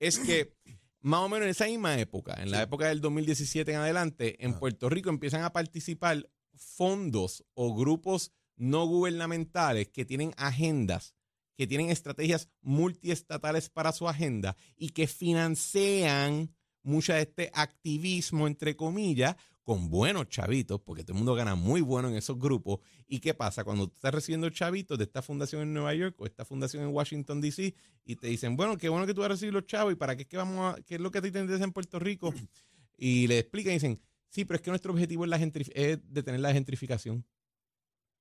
es 0.00 0.18
que 0.18 0.52
más 1.00 1.20
o 1.20 1.28
menos 1.28 1.44
en 1.44 1.50
esa 1.50 1.66
misma 1.66 1.98
época, 1.98 2.34
en 2.42 2.50
la 2.50 2.58
Sí. 2.58 2.62
época 2.64 2.88
del 2.88 3.00
2017 3.00 3.70
en 3.72 3.78
adelante, 3.78 4.44
en. 4.44 4.58
Puerto 4.58 4.88
Rico 4.88 5.10
empiezan 5.10 5.42
a 5.42 5.52
participar 5.52 6.28
fondos 6.54 7.44
o 7.54 7.74
grupos 7.74 8.32
no 8.56 8.86
gubernamentales 8.86 9.88
que 9.88 10.04
tienen 10.04 10.32
agendas, 10.36 11.14
que 11.56 11.66
tienen 11.66 11.90
estrategias 11.90 12.48
multiestatales 12.60 13.68
para 13.70 13.92
su 13.92 14.08
agenda 14.08 14.56
y 14.76 14.90
que 14.90 15.06
financian 15.06 16.54
mucho 16.82 17.12
de 17.12 17.22
este 17.22 17.50
activismo, 17.54 18.46
entre 18.46 18.74
comillas, 18.76 19.36
con 19.68 19.90
buenos 19.90 20.30
chavitos, 20.30 20.80
porque 20.80 21.02
todo 21.04 21.12
el 21.12 21.18
mundo 21.18 21.34
gana 21.34 21.54
muy 21.54 21.82
bueno 21.82 22.08
en 22.08 22.14
esos 22.14 22.38
grupos. 22.38 22.80
¿Y 23.06 23.20
qué 23.20 23.34
pasa? 23.34 23.64
Cuando 23.64 23.86
tú 23.86 23.96
estás 23.96 24.14
recibiendo 24.14 24.48
chavitos 24.48 24.96
de 24.96 25.04
esta 25.04 25.20
fundación 25.20 25.60
en 25.60 25.74
Nueva 25.74 25.94
York 25.94 26.14
o 26.18 26.24
esta 26.24 26.46
fundación 26.46 26.84
en 26.84 26.88
Washington, 26.88 27.42
D.C., 27.42 27.74
y 28.02 28.16
te 28.16 28.28
dicen, 28.28 28.56
bueno, 28.56 28.78
qué 28.78 28.88
bueno 28.88 29.06
que 29.06 29.12
tú 29.12 29.20
vas 29.20 29.26
a 29.26 29.32
recibir 29.34 29.52
los 29.52 29.66
chavos, 29.66 29.92
¿y 29.92 29.96
para 29.96 30.16
qué 30.16 30.22
es 30.22 30.28
que 30.28 30.38
vamos 30.38 30.74
a, 30.74 30.80
qué 30.84 30.94
es 30.94 31.02
lo 31.02 31.10
que 31.10 31.18
a 31.18 31.20
ti 31.20 31.30
te 31.30 31.38
interesa 31.40 31.64
en 31.64 31.72
Puerto 31.72 31.98
Rico? 31.98 32.32
Y 32.96 33.26
le 33.26 33.40
explican 33.40 33.72
y 33.72 33.74
dicen, 33.74 34.00
sí, 34.30 34.46
pero 34.46 34.56
es 34.56 34.62
que 34.62 34.70
nuestro 34.70 34.90
objetivo 34.90 35.24
es, 35.24 35.30
la 35.30 35.36
es 35.36 35.98
detener 36.02 36.40
la 36.40 36.54
gentrificación. 36.54 37.26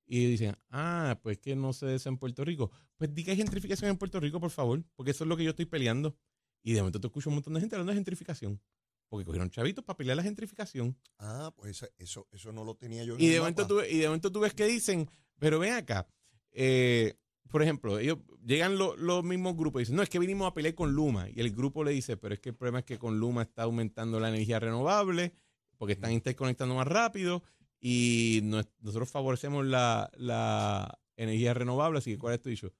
Y 0.05 0.25
dicen, 0.25 0.57
ah, 0.69 1.17
pues 1.23 1.37
que 1.37 1.55
no 1.55 1.71
se 1.71 1.95
eso 1.95 2.09
en 2.09 2.17
Puerto 2.17 2.43
Rico. 2.43 2.71
Pues 2.97 3.11
diga 3.15 3.33
gentrificación 3.33 3.89
en 3.89 3.97
Puerto 3.97 4.19
Rico, 4.19 4.41
por 4.41 4.51
favor, 4.51 4.83
porque 4.97 5.11
eso 5.11 5.23
es 5.23 5.29
lo 5.29 5.37
que 5.37 5.45
yo 5.45 5.51
estoy 5.51 5.65
peleando. 5.65 6.17
Y 6.61 6.73
de 6.73 6.81
momento 6.81 6.99
te 6.99 7.07
escucho 7.07 7.29
un 7.29 7.35
montón 7.35 7.53
de 7.53 7.61
gente 7.61 7.75
hablando 7.75 7.91
de 7.93 7.95
gentrificación. 7.95 8.61
Porque 9.09 9.25
cogieron 9.25 9.49
chavitos 9.49 9.83
para 9.83 9.95
pelear 9.97 10.17
la 10.17 10.23
gentrificación. 10.23 10.97
Ah, 11.17 11.51
pues 11.55 11.83
eso- 11.97 12.27
eso, 12.31 12.51
no 12.51 12.63
lo 12.63 12.75
tenía 12.75 13.03
yo 13.03 13.15
en 13.15 13.21
Y 13.21 13.27
de, 13.29 13.39
momento 13.39 13.65
tú, 13.67 13.81
y 13.81 13.97
de 13.99 14.07
momento 14.07 14.31
tú 14.31 14.41
ves 14.41 14.53
que 14.53 14.65
dicen, 14.65 15.09
pero 15.39 15.59
ven 15.59 15.73
acá, 15.73 16.07
eh, 16.51 17.15
por 17.49 17.63
ejemplo, 17.63 17.97
ellos 17.99 18.17
llegan 18.45 18.77
lo- 18.77 18.97
los 18.97 19.23
mismos 19.23 19.55
grupos 19.55 19.79
y 19.79 19.83
dicen, 19.83 19.95
no, 19.95 20.03
es 20.03 20.09
que 20.09 20.19
vinimos 20.19 20.47
a 20.49 20.53
pelear 20.53 20.75
con 20.75 20.91
Luma. 20.93 21.29
Y 21.29 21.39
el 21.39 21.51
grupo 21.55 21.83
le 21.83 21.91
dice, 21.91 22.17
pero 22.17 22.33
es 22.33 22.41
que 22.41 22.49
el 22.49 22.55
problema 22.55 22.79
es 22.79 22.85
que 22.85 22.97
con 22.99 23.19
Luma 23.19 23.43
está 23.43 23.63
aumentando 23.63 24.19
la 24.19 24.27
energía 24.29 24.59
renovable, 24.59 25.33
porque 25.77 25.93
están 25.93 26.11
interconectando 26.11 26.75
más 26.75 26.87
rápido 26.87 27.43
y 27.79 28.41
nos- 28.43 28.67
nosotros 28.81 29.09
favorecemos 29.09 29.65
la, 29.65 30.11
la 30.17 30.99
energía 31.15 31.53
renovable, 31.53 31.99
así 31.99 32.11
que 32.11 32.17
¿cuál 32.17 32.33
es 32.33 32.41
tu 32.41 32.49
dicho? 32.49 32.73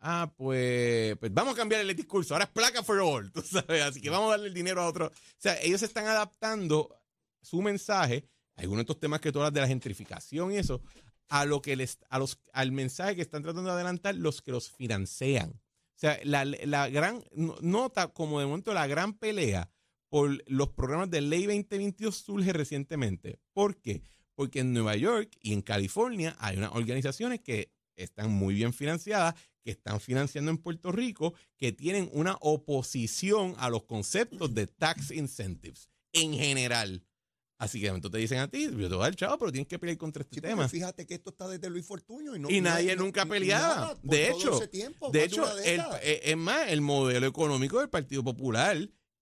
Ah, 0.00 0.32
pues, 0.36 1.16
pues 1.18 1.32
vamos 1.34 1.54
a 1.54 1.56
cambiar 1.58 1.82
el 1.82 1.94
discurso. 1.94 2.34
Ahora 2.34 2.44
es 2.46 2.50
placa 2.50 2.82
for 2.82 2.98
all, 3.00 3.30
tú 3.32 3.42
sabes. 3.42 3.82
Así 3.82 4.00
que 4.00 4.08
vamos 4.10 4.28
a 4.28 4.30
darle 4.32 4.48
el 4.48 4.54
dinero 4.54 4.80
a 4.82 4.88
otro. 4.88 5.06
O 5.06 5.12
sea, 5.36 5.60
ellos 5.62 5.82
están 5.82 6.06
adaptando 6.06 6.96
su 7.42 7.60
mensaje, 7.62 8.24
algunos 8.56 8.80
de 8.80 8.82
estos 8.92 9.00
temas 9.00 9.20
que 9.20 9.30
tú 9.32 9.38
hablas 9.40 9.52
de 9.54 9.60
la 9.60 9.66
gentrificación 9.68 10.52
y 10.52 10.56
eso, 10.56 10.80
a 11.28 11.44
lo 11.44 11.60
que 11.62 11.76
les, 11.76 11.98
a 12.08 12.18
los, 12.18 12.38
al 12.52 12.72
mensaje 12.72 13.14
que 13.16 13.22
están 13.22 13.42
tratando 13.42 13.68
de 13.70 13.74
adelantar 13.76 14.14
los 14.14 14.40
que 14.42 14.52
los 14.52 14.70
financian. 14.70 15.50
O 15.50 15.98
sea, 16.00 16.18
la, 16.24 16.44
la 16.46 16.88
gran, 16.88 17.22
no- 17.32 17.56
nota 17.60 18.08
como 18.08 18.40
de 18.40 18.46
momento 18.46 18.72
la 18.72 18.86
gran 18.86 19.12
pelea 19.18 19.70
por 20.08 20.42
los 20.50 20.70
programas 20.70 21.10
de 21.10 21.20
Ley 21.20 21.44
2022 21.44 22.16
surge 22.16 22.52
recientemente. 22.54 23.38
¿Por 23.52 23.76
qué? 23.80 24.02
Porque 24.34 24.60
en 24.60 24.72
Nueva 24.72 24.96
York 24.96 25.36
y 25.42 25.52
en 25.52 25.60
California 25.60 26.34
hay 26.38 26.56
unas 26.56 26.72
organizaciones 26.74 27.40
que 27.40 27.70
están 28.02 28.30
muy 28.30 28.54
bien 28.54 28.72
financiadas, 28.72 29.34
que 29.62 29.70
están 29.72 30.00
financiando 30.00 30.50
en 30.50 30.58
Puerto 30.58 30.90
Rico, 30.92 31.34
que 31.56 31.72
tienen 31.72 32.08
una 32.12 32.36
oposición 32.40 33.54
a 33.58 33.68
los 33.70 33.84
conceptos 33.84 34.54
de 34.54 34.66
tax 34.66 35.10
incentives 35.10 35.90
en 36.12 36.32
general. 36.34 37.04
Así 37.58 37.78
que 37.78 37.88
momento 37.88 38.10
te 38.10 38.16
dicen 38.16 38.38
a 38.38 38.48
ti, 38.48 38.64
yo 38.70 38.88
te 38.88 38.94
voy 38.94 39.00
a 39.02 39.08
dar 39.10 39.16
chavo, 39.16 39.38
pero 39.38 39.52
tienes 39.52 39.68
que 39.68 39.78
pelear 39.78 39.98
contra 39.98 40.22
este 40.22 40.36
Sí, 40.36 40.40
tema. 40.40 40.66
fíjate 40.66 41.06
que 41.06 41.12
esto 41.12 41.28
está 41.28 41.46
desde 41.46 41.68
Luis 41.68 41.84
Fortuño 41.84 42.34
y, 42.34 42.38
no, 42.38 42.48
Y 42.50 42.62
nadie 42.62 42.96
no- 42.96 43.02
nunca 43.02 43.26
peleaba. 43.26 43.74
nada 43.74 43.98
De 44.02 44.30
hecho, 44.30 44.66
tiempo, 44.70 45.10
De 45.10 45.24
hecho, 45.24 45.44
el- 45.58 45.80
eh, 46.02 46.20
es 46.24 46.36
más, 46.38 46.68
el 46.68 46.80
modelo 46.80 47.26
económico 47.26 47.78
del 47.80 47.90
Partido 47.90 48.24
Popular 48.24 48.78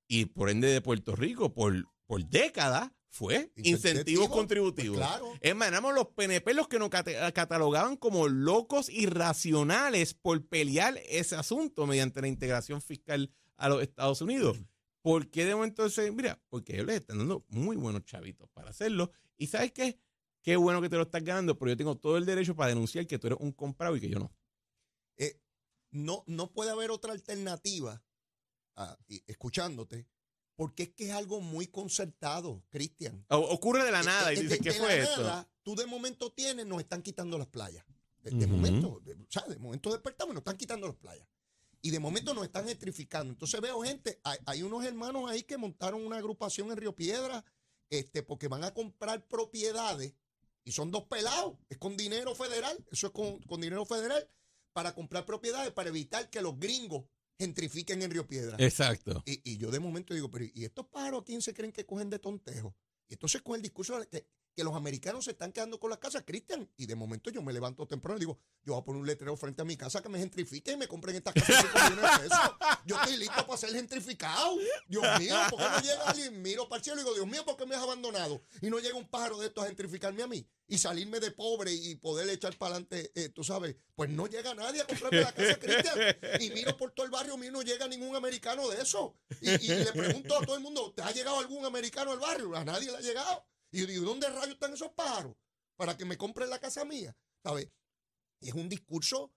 y 0.06 0.26
por 0.26 0.50
ende 0.50 0.68
de 0.68 0.80
Puerto 0.80 1.16
Rico 1.16 1.52
por, 1.52 1.85
por 2.06 2.25
décadas 2.28 2.92
fue 3.11 3.50
incentivos 3.57 3.67
Incentivo, 3.67 4.29
contributivos. 4.29 4.99
pues 4.99 5.09
claro. 5.09 5.33
Es 5.41 5.57
más, 5.57 5.69
éramos 5.69 5.95
los 5.95 6.09
PNP 6.09 6.55
los 6.55 6.69
que 6.69 6.79
nos 6.79 6.91
catalogaban 6.91 7.97
como 7.97 8.29
locos 8.29 8.88
irracionales 8.91 10.15
por 10.15 10.47
pelear 10.47 10.99
ese 11.09 11.37
asunto 11.37 11.87
mediante 11.87 12.21
la 12.21 12.29
integración 12.29 12.83
fiscal 12.83 13.31
a 13.57 13.69
los 13.69 13.83
Estados 13.83 14.21
Unidos. 14.21 14.59
¿Por 15.00 15.31
qué 15.31 15.45
de 15.47 15.55
momento 15.55 15.87
ese? 15.87 16.11
Mira, 16.12 16.41
porque 16.49 16.75
ellos 16.75 16.87
les 16.87 16.97
están 16.97 17.19
dando 17.19 17.45
muy 17.49 17.77
buenos 17.77 18.05
chavitos 18.05 18.49
para 18.50 18.71
hacerlo. 18.71 19.11
Y 19.37 19.47
¿sabes 19.47 19.73
qué? 19.73 19.99
Qué 20.43 20.57
bueno 20.57 20.81
que 20.83 20.88
te 20.88 20.97
lo 20.97 21.03
estás 21.03 21.25
ganando, 21.25 21.59
pero 21.59 21.71
yo 21.71 21.77
tengo 21.77 21.97
todo 21.97 22.17
el 22.17 22.27
derecho 22.27 22.55
para 22.55 22.69
denunciar 22.69 23.07
que 23.07 23.19
tú 23.19 23.27
eres 23.29 23.38
un 23.41 23.53
comprado 23.53 23.97
y 23.97 24.00
que 24.00 24.09
yo 24.09 24.19
no. 24.19 24.33
Eh, 25.17 25.41
no, 25.91 26.25
no 26.27 26.53
puede 26.53 26.71
haber 26.71 26.91
otra 26.91 27.12
alternativa, 27.12 28.03
ah, 28.77 28.97
escuchándote, 29.27 30.07
porque 30.59 30.83
es 30.83 30.88
que 30.88 31.05
es 31.05 31.12
algo 31.12 31.41
muy 31.41 31.69
concertado, 31.69 32.65
Cristian. 32.69 33.25
Ocurre 33.29 33.85
de 33.85 33.93
la 33.93 34.03
nada 34.03 34.33
y 34.33 34.38
Eh, 34.38 34.41
eh, 34.41 34.43
dices, 34.43 34.59
¿qué 34.61 34.73
de 34.73 34.79
fue 34.81 34.88
la 34.88 35.05
esto? 35.05 35.23
nada, 35.23 35.49
tú 35.62 35.77
de 35.77 35.87
momento 35.87 36.33
tienes, 36.33 36.67
nos 36.67 36.81
están 36.81 37.00
quitando 37.00 37.38
las 37.38 37.47
playas. 37.47 37.85
De, 38.25 38.45
momento, 38.49 39.00
de, 39.05 39.12
o 39.15 39.27
sea, 39.31 39.45
de 39.47 39.57
momento 39.57 39.93
despertamos 39.93 40.35
nos 40.35 40.41
están 40.41 40.57
quitando 40.57 40.88
las 40.88 40.97
playas. 40.97 41.29
Y 41.81 41.91
de 41.91 42.00
momento 42.00 42.35
nos 42.35 42.43
están 42.43 42.67
gentrificando. 42.67 43.33
Entonces 43.33 43.61
veo 43.61 43.83
gente, 43.83 44.19
hay, 44.25 44.38
hay 44.47 44.65
unos 44.65 44.85
hermanos 44.85 45.31
ahí 45.31 45.45
que 45.45 45.57
montaron 45.57 46.05
una 46.05 46.17
agrupación 46.17 46.73
en 46.73 46.77
Río 46.77 46.93
Piedra, 46.93 47.45
este, 47.88 48.25
porque 48.25 48.49
van 48.49 48.65
a 48.65 48.75
comprar 48.75 49.29
propiedades 49.29 50.17
y 50.65 50.73
son 50.73 50.91
dos 50.91 51.05
pelados, 51.05 51.55
es 51.69 51.79
con 51.79 51.97
dinero 51.97 52.35
federal, 52.35 52.85
eso 52.91 53.07
es 53.07 53.12
con, 53.12 53.41
con 53.43 53.61
dinero 53.61 53.87
federal, 53.87 54.29
para 54.73 54.93
comprar 54.93 55.25
propiedades, 55.25 55.71
para 55.71 55.91
evitar 55.91 56.29
que 56.31 56.43
los 56.43 56.59
gringos 56.59 57.05
gentrifiquen 57.38 58.02
en 58.02 58.11
Río 58.11 58.26
Piedra. 58.26 58.57
Exacto. 58.59 59.23
Y, 59.25 59.40
y 59.52 59.59
yo 59.59 59.71
de 59.71 59.80
momento 59.80 60.14
digo, 60.14 60.30
pero 60.30 60.45
¿y 60.52 60.64
estos 60.64 60.87
pájaros 60.87 61.23
a 61.23 61.25
quién 61.25 61.40
se 61.40 61.54
creen 61.54 61.73
que 61.73 61.87
cogen 61.87 62.11
de 62.11 62.18
tontejo? 62.18 62.75
Y 63.09 63.14
entonces 63.14 63.42
con 63.42 63.57
el 63.57 63.62
discurso 63.62 63.99
de 63.99 64.09
que, 64.09 64.26
que 64.55 64.64
los 64.64 64.75
americanos 64.75 65.25
se 65.25 65.33
están 65.33 65.52
quedando 65.52 65.78
con 65.78 65.90
las 65.90 65.99
casas, 65.99 66.23
Cristian. 66.26 66.69
Y 66.76 66.87
de 66.87 66.95
momento 66.95 67.31
yo 67.31 67.43
me 67.43 67.52
levanto 67.52 67.87
temprano 67.87 68.17
y 68.17 68.21
digo, 68.21 68.38
yo 68.64 68.75
voy 68.75 68.83
a 68.83 68.85
poner 68.85 69.00
un 69.00 69.07
letrero 69.07 69.37
frente 69.37 69.62
a 69.62 69.64
mi 69.64 69.76
casa 69.76 70.02
que 70.02 70.09
me 70.09 70.19
gentrifique 70.19 70.73
y 70.73 70.76
me 70.76 70.88
compren 70.88 71.17
estas 71.17 71.35
casas 71.35 71.62
de 71.62 71.69
5 71.71 71.90
millones 71.90 72.12
de 72.12 72.28
pesos. 72.28 72.50
Yo 72.85 72.97
estoy 72.97 73.17
listo 73.17 73.47
para 73.47 73.59
ser 73.59 73.71
gentrificado. 73.71 74.57
Dios 74.87 75.05
mío, 75.21 75.37
¿por 75.50 75.59
qué 75.59 75.69
no 75.69 75.81
llega 75.81 76.02
alguien? 76.11 76.43
Miro 76.43 76.69
para 76.69 76.78
el 76.78 76.85
cielo 76.85 77.00
y 77.00 77.05
digo, 77.05 77.14
Dios 77.14 77.26
mío, 77.26 77.45
¿por 77.45 77.57
qué 77.57 77.67
me 77.67 77.75
has 77.75 77.83
abandonado? 77.83 78.43
Y 78.61 78.71
no 78.71 78.78
llega 78.78 78.97
un 78.97 79.09
pájaro 79.09 79.38
de 79.38 79.47
estos 79.47 79.64
a 79.64 79.67
gentrificarme 79.69 80.23
a 80.23 80.26
mí 80.26 80.47
y 80.67 80.78
salirme 80.78 81.19
de 81.19 81.31
pobre 81.31 81.73
y 81.73 81.95
poder 81.97 82.28
echar 82.28 82.57
para 82.59 82.75
adelante, 82.75 83.11
eh, 83.14 83.31
tú 83.31 83.43
sabes. 83.43 83.76
Pues 83.95 84.11
no 84.11 84.26
llega 84.26 84.55
nadie 84.55 84.83
a 84.83 84.87
comprarme 84.87 85.23
la 85.23 85.33
casa, 85.33 85.59
Cristian. 85.59 86.17
Y 86.40 86.50
miro 86.50 86.76
por 86.76 86.93
todo 86.93 87.07
el 87.07 87.11
barrio 87.11 87.37
mío, 87.37 87.50
no 87.50 87.62
llega 87.62 87.88
ningún 87.88 88.14
americano 88.14 88.69
de 88.69 88.83
eso. 88.83 89.17
Y, 89.40 89.50
y 89.50 89.69
le 89.69 89.93
pregunto 89.93 90.37
a 90.37 90.45
todo 90.45 90.57
el 90.57 90.62
mundo, 90.62 90.93
¿te 90.95 91.02
ha 91.02 91.11
llegado 91.11 91.38
algún 91.38 91.64
americano 91.64 92.12
al 92.12 92.19
barrio? 92.19 92.55
A 92.55 92.64
nadie 92.64 92.90
le 92.90 92.99
ha 92.99 93.00
llegado. 93.00 93.47
Y 93.71 93.81
yo 93.81 93.87
digo, 93.87 94.05
¿dónde 94.05 94.29
rayos 94.29 94.55
están 94.55 94.73
esos 94.73 94.93
pájaros? 94.93 95.35
Para 95.77 95.97
que 95.97 96.05
me 96.05 96.17
compren 96.17 96.51
la 96.51 96.59
casa 96.59 96.85
mía. 96.85 97.17
¿Sabes? 97.43 97.71
Y 98.41 98.49
es 98.49 98.54
un 98.54 98.69
discurso 98.69 99.33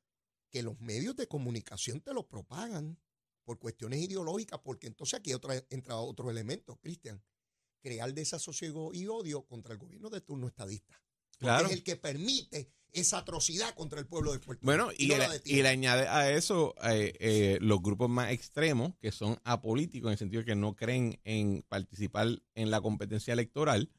que 0.50 0.63
los 0.63 0.80
medios 0.80 1.15
de 1.15 1.28
comunicación 1.28 2.02
te 2.02 2.13
lo 2.13 2.28
propagan 2.28 3.00
por 3.44 3.58
cuestiones 3.60 4.00
ideológicas, 4.02 4.60
porque 4.63 4.88
entonces 4.88 5.20
aquí 5.20 5.34
otra, 5.34 5.56
entra 5.70 5.98
otro 5.98 6.30
elemento, 6.30 6.78
Cristian. 6.78 7.24
Crear 7.82 8.13
desasosiego 8.13 8.94
y 8.94 9.08
odio 9.08 9.46
contra 9.46 9.74
el 9.74 9.80
gobierno 9.80 10.10
de 10.10 10.22
turno 10.22 10.48
estadista. 10.48 11.02
Claro. 11.39 11.65
es 11.65 11.74
el 11.74 11.84
que 11.84 11.96
permite 11.96 12.70
esa 12.91 13.20
atrocidad 13.20 13.74
contra 13.74 14.00
el 14.00 14.06
pueblo 14.06 14.32
de 14.32 14.39
Puerto 14.39 14.63
Bueno, 14.63 14.89
Rico. 14.89 15.02
y, 15.02 15.08
no 15.08 15.17
le, 15.17 15.28
la 15.28 15.41
y 15.44 15.62
le 15.63 15.70
añade 15.70 16.08
a 16.08 16.32
eso 16.32 16.76
eh, 16.84 17.13
eh, 17.20 17.58
los 17.62 17.82
grupos 17.82 18.10
más 18.10 18.32
extremos, 18.32 18.94
que 19.00 19.12
son 19.12 19.39
apolíticos, 19.44 20.10
en 20.10 20.12
el 20.12 20.17
sentido 20.20 20.41
de 20.41 20.46
que 20.46 20.56
no 20.56 20.76
creen 20.76 21.20
en 21.24 21.63
participar 21.67 22.28
en 22.54 22.70
la 22.70 22.82
competencia 22.82 23.34
electoral, 23.34 23.89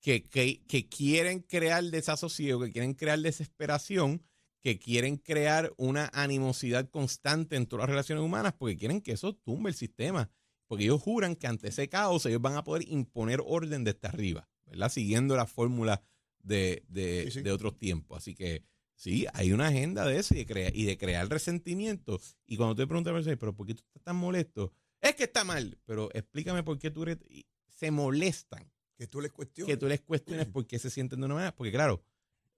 que, 0.00 0.26
que, 0.28 0.62
que 0.66 0.88
quieren 0.88 1.40
crear 1.40 1.84
desasosiego, 1.84 2.60
que 2.64 2.72
quieren 2.72 2.94
crear 2.94 3.18
desesperación, 3.20 4.22
que 4.60 4.78
quieren 4.78 5.16
crear 5.16 5.72
una 5.76 6.10
animosidad 6.12 6.88
constante 6.90 7.56
en 7.56 7.66
todas 7.66 7.84
las 7.84 7.90
relaciones 7.90 8.24
humanas, 8.24 8.54
porque 8.58 8.76
quieren 8.76 9.00
que 9.00 9.12
eso 9.12 9.34
tumbe 9.34 9.70
el 9.70 9.76
sistema. 9.76 10.30
Porque 10.66 10.84
ellos 10.84 11.02
juran 11.02 11.34
que 11.34 11.46
ante 11.48 11.68
ese 11.68 11.88
caos 11.88 12.24
ellos 12.26 12.40
van 12.40 12.54
a 12.56 12.62
poder 12.64 12.88
imponer 12.88 13.40
orden 13.44 13.82
desde 13.84 14.06
arriba, 14.06 14.48
¿verdad? 14.66 14.88
Siguiendo 14.90 15.34
la 15.36 15.46
fórmula 15.46 16.02
de, 16.42 16.84
de, 16.88 17.24
Sí, 17.24 17.30
sí. 17.32 17.42
de 17.42 17.50
otros 17.52 17.76
tiempos. 17.76 18.18
Así 18.18 18.34
que 18.34 18.62
sí, 18.94 19.26
hay 19.34 19.52
una 19.52 19.66
agenda 19.68 20.06
de 20.06 20.18
eso 20.18 20.34
y 20.34 20.38
de, 20.38 20.46
crea- 20.46 20.70
y 20.72 20.84
de 20.84 20.96
crear 20.96 21.28
resentimiento. 21.28 22.20
Y 22.46 22.56
cuando 22.56 22.76
te 22.76 22.86
preguntas, 22.86 23.26
pero 23.38 23.54
¿por 23.54 23.66
qué 23.66 23.74
tú 23.74 23.82
estás 23.86 24.02
tan 24.04 24.16
molesto? 24.16 24.72
Es 25.00 25.14
que 25.16 25.24
está 25.24 25.42
mal, 25.44 25.76
pero 25.86 26.08
explícame 26.12 26.62
por 26.62 26.78
qué 26.78 26.90
tú 26.90 27.02
eres... 27.02 27.18
y 27.28 27.46
se 27.66 27.90
molestan 27.90 28.70
que 29.00 29.06
tú 29.06 29.18
les 29.22 29.32
cuestiones. 29.32 29.72
que 29.72 29.78
tú 29.78 29.86
les 29.86 30.02
cuestiones 30.02 30.46
por 30.46 30.66
qué 30.66 30.78
se 30.78 30.90
sienten 30.90 31.20
de 31.20 31.24
una 31.24 31.34
manera. 31.36 31.56
Porque 31.56 31.72
claro, 31.72 32.04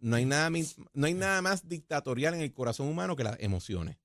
no 0.01 0.17
hay 0.17 0.25
nada, 0.25 0.51
no 0.51 1.07
hay 1.07 1.15
nada 1.15 1.41
más 1.41 1.69
dictatorial 1.69 2.35
en 2.35 2.41
el 2.41 2.53
corazón 2.53 2.89
humano 2.89 3.15
que 3.15 3.23
las 3.23 3.39
emociones. 3.39 3.97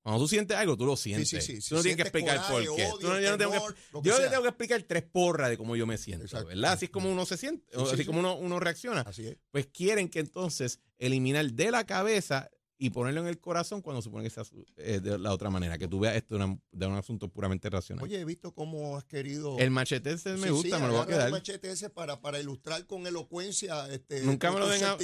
Cuando 0.00 0.20
tú 0.20 0.28
sientes 0.28 0.56
algo, 0.56 0.76
tú 0.76 0.86
lo 0.86 0.96
sientes. 0.96 1.28
sí, 1.28 1.40
sí. 1.60 1.68
tú 1.68 1.74
no 1.74 1.82
tienes 1.82 1.96
que 1.96 2.02
explicar 2.02 2.36
coraje, 2.36 2.66
por 2.68 2.76
qué. 2.76 2.86
odio, 2.86 2.98
Tú 2.98 3.08
no- 3.08 3.20
yo 3.20 3.30
no 3.32 3.38
tengo 3.38 3.52
que 3.52 4.08
yo 4.08 4.18
le 4.20 4.28
tengo 4.28 4.42
que 4.42 4.48
explicar 4.50 4.80
tres 4.84 5.02
porras 5.02 5.50
de 5.50 5.56
cómo 5.56 5.74
yo 5.74 5.84
me 5.86 5.98
siento, 5.98 6.24
Exacto. 6.24 6.46
¿verdad? 6.46 6.72
Así 6.74 6.84
es 6.84 6.90
como 6.92 7.10
uno 7.10 7.26
se 7.26 7.36
siente, 7.36 7.66
así 7.76 7.96
sí. 7.96 8.04
como 8.04 8.20
uno, 8.20 8.36
uno 8.36 8.60
reacciona. 8.60 9.00
Así 9.00 9.26
es. 9.26 9.36
Pues 9.50 9.66
quieren 9.66 10.08
que 10.08 10.20
entonces 10.20 10.78
eliminar 10.98 11.50
de 11.52 11.70
la 11.72 11.84
cabeza 11.84 12.48
y 12.84 12.90
ponerlo 12.90 13.20
en 13.20 13.28
el 13.28 13.38
corazón 13.38 13.80
cuando 13.80 14.02
supone 14.02 14.24
que 14.24 14.30
sea 14.30 14.42
eh, 14.76 14.98
de 15.00 15.16
la 15.16 15.32
otra 15.32 15.50
manera, 15.50 15.78
que 15.78 15.86
tú 15.86 16.00
veas 16.00 16.16
esto 16.16 16.36
de, 16.36 16.44
una- 16.44 16.60
de 16.72 16.86
un 16.86 16.94
asunto 16.94 17.28
puramente 17.28 17.70
racional. 17.70 18.02
Oye, 18.02 18.18
he 18.20 18.24
visto 18.24 18.52
cómo 18.52 18.96
has 18.96 19.04
querido. 19.04 19.56
el 19.58 19.70
machete 19.70 20.10
ese 20.10 20.32
me 20.36 20.48
Sí, 20.48 20.48
gusta, 20.48 20.76
sí, 20.76 20.82
me 20.82 20.88
lo 20.88 20.94
voy 20.94 21.02
a 21.02 21.06
quedar. 21.06 21.26
el 21.26 21.32
machete 21.32 21.70
ese 21.70 21.90
para, 21.90 22.20
para 22.20 22.40
ilustrar 22.40 22.84
con 22.86 23.06
elocuencia. 23.06 23.88
Este, 23.88 24.22
Nunca 24.22 24.50
me, 24.50 24.58
lo 24.58 24.68
den 24.68 24.82
a- 24.82 24.96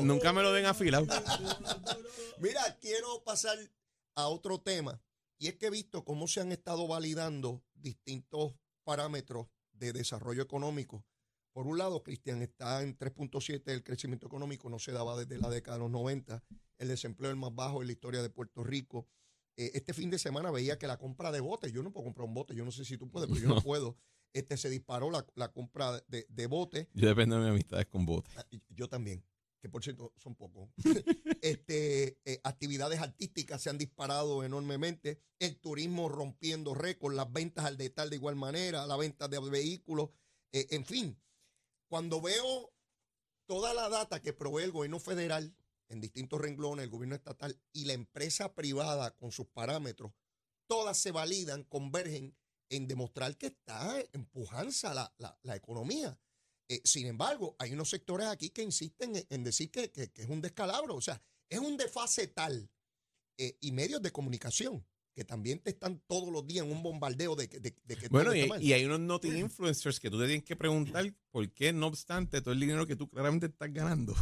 nunca 0.00 0.32
me 0.32 0.42
lo 0.42 0.52
den 0.52 0.64
afilado. 0.64 1.06
Mira, 2.40 2.62
quiero 2.80 3.22
pasar 3.24 3.58
a 4.14 4.28
otro 4.28 4.58
tema. 4.60 5.02
Y 5.38 5.48
es 5.48 5.56
que 5.56 5.66
he 5.66 5.70
visto 5.70 6.04
cómo 6.04 6.28
se 6.28 6.40
han 6.40 6.52
estado 6.52 6.86
validando 6.88 7.62
distintos 7.74 8.54
parámetros 8.84 9.48
de 9.72 9.92
desarrollo 9.92 10.42
económico. 10.42 11.04
Por 11.56 11.66
un 11.66 11.78
lado, 11.78 12.02
Cristian, 12.02 12.42
está 12.42 12.82
en 12.82 12.98
3.7 12.98 13.62
el 13.68 13.82
crecimiento 13.82 14.26
económico, 14.26 14.68
no 14.68 14.78
se 14.78 14.92
daba 14.92 15.16
desde 15.16 15.40
la 15.40 15.48
década 15.48 15.78
de 15.78 15.84
los 15.84 15.90
90. 15.90 16.44
El 16.76 16.88
desempleo 16.88 17.30
es 17.30 17.32
el 17.32 17.40
más 17.40 17.54
bajo 17.54 17.80
en 17.80 17.86
la 17.86 17.94
historia 17.94 18.20
de 18.20 18.28
Puerto 18.28 18.62
Rico. 18.62 19.08
Eh, 19.56 19.70
este 19.72 19.94
fin 19.94 20.10
de 20.10 20.18
semana 20.18 20.50
veía 20.50 20.78
que 20.78 20.86
la 20.86 20.98
compra 20.98 21.32
de 21.32 21.40
botes, 21.40 21.72
yo 21.72 21.82
no 21.82 21.94
puedo 21.94 22.04
comprar 22.04 22.28
un 22.28 22.34
bote, 22.34 22.54
yo 22.54 22.62
no 22.66 22.70
sé 22.70 22.84
si 22.84 22.98
tú 22.98 23.08
puedes, 23.08 23.26
pero 23.26 23.40
yo 23.40 23.48
no, 23.48 23.62
puedo. 23.62 23.96
Este, 24.34 24.58
se 24.58 24.68
disparó 24.68 25.10
la, 25.10 25.26
la 25.34 25.50
compra 25.50 25.98
de, 26.08 26.26
de 26.28 26.46
botes. 26.46 26.88
Yo 26.92 27.08
dependo 27.08 27.36
de 27.36 27.44
mis 27.44 27.50
amistades 27.52 27.86
con 27.86 28.04
botes. 28.04 28.36
Ah, 28.36 28.44
Yo 28.68 28.90
también, 28.90 29.24
que 29.62 29.70
por 29.70 29.82
cierto 29.82 30.12
son 30.18 30.34
pocos. 30.34 30.68
este, 31.40 32.18
eh, 32.26 32.38
actividades 32.44 33.00
artísticas 33.00 33.62
se 33.62 33.70
han 33.70 33.78
disparado 33.78 34.44
enormemente, 34.44 35.22
el 35.38 35.58
turismo 35.58 36.10
rompiendo 36.10 36.74
récords, 36.74 37.16
las 37.16 37.32
ventas 37.32 37.64
al 37.64 37.78
detalle 37.78 38.10
de 38.10 38.16
igual 38.16 38.36
manera, 38.36 38.84
la 38.84 38.98
venta 38.98 39.26
de 39.26 39.40
vehículos, 39.40 40.10
eh, 40.52 40.66
en 40.72 40.84
fin. 40.84 41.16
Cuando 41.88 42.20
veo 42.20 42.72
toda 43.46 43.74
la 43.74 43.88
data 43.88 44.20
que 44.20 44.32
provee 44.32 44.64
el 44.64 44.72
gobierno 44.72 44.98
federal 45.00 45.56
en 45.88 46.00
distintos 46.00 46.40
renglones, 46.40 46.84
el 46.84 46.90
gobierno 46.90 47.14
estatal 47.14 47.60
y 47.72 47.84
la 47.84 47.92
empresa 47.92 48.54
privada 48.54 49.14
con 49.16 49.30
sus 49.30 49.46
parámetros, 49.46 50.12
todas 50.68 50.98
se 50.98 51.12
validan, 51.12 51.62
convergen 51.64 52.36
en 52.68 52.88
demostrar 52.88 53.36
que 53.36 53.46
está 53.46 54.00
empujanza 54.12 54.92
la, 54.94 55.14
la, 55.42 55.54
economía. 55.56 56.18
Eh, 56.68 56.80
sin 56.84 57.06
embargo, 57.06 57.54
hay 57.60 57.72
unos 57.72 57.90
sectores 57.90 58.26
aquí 58.26 58.50
que 58.50 58.62
insisten 58.62 59.12
en, 59.30 59.44
decir 59.44 59.70
que, 59.70 59.92
que- 59.92 60.10
que 60.10 60.22
es 60.22 60.28
un 60.28 60.40
descalabro, 60.40 60.96
o 60.96 61.00
sea, 61.00 61.22
es 61.48 61.60
un 61.60 61.76
desfase 61.76 62.26
tal. 62.26 62.68
eh, 63.38 63.56
y 63.60 63.70
medios 63.70 64.02
de 64.02 64.10
comunicación 64.10 64.84
que 65.16 65.24
también 65.24 65.58
te 65.60 65.70
están 65.70 65.98
todos 66.06 66.30
los 66.30 66.46
días 66.46 66.66
en 66.66 66.70
un 66.70 66.82
bombardeo 66.82 67.34
de, 67.36 67.48
que- 67.48 67.58
de- 67.58 67.74
de 67.86 67.96
que 67.96 68.08
Bueno, 68.08 68.26
todo 68.26 68.36
y, 68.36 68.40
está 68.42 68.54
mal. 68.54 68.62
y 68.62 68.72
hay 68.74 68.84
unos 68.84 69.00
noti 69.00 69.28
influencers 69.28 69.98
que 69.98 70.10
tú 70.10 70.18
te 70.20 70.26
tienes 70.26 70.44
que 70.44 70.56
preguntar 70.56 71.10
por 71.30 71.50
qué, 71.52 71.72
no 71.72 71.86
obstante, 71.86 72.42
todo 72.42 72.52
el 72.52 72.60
dinero 72.60 72.86
que 72.86 72.96
tú 72.96 73.08
claramente 73.08 73.46
estás 73.46 73.72
ganando 73.72 74.14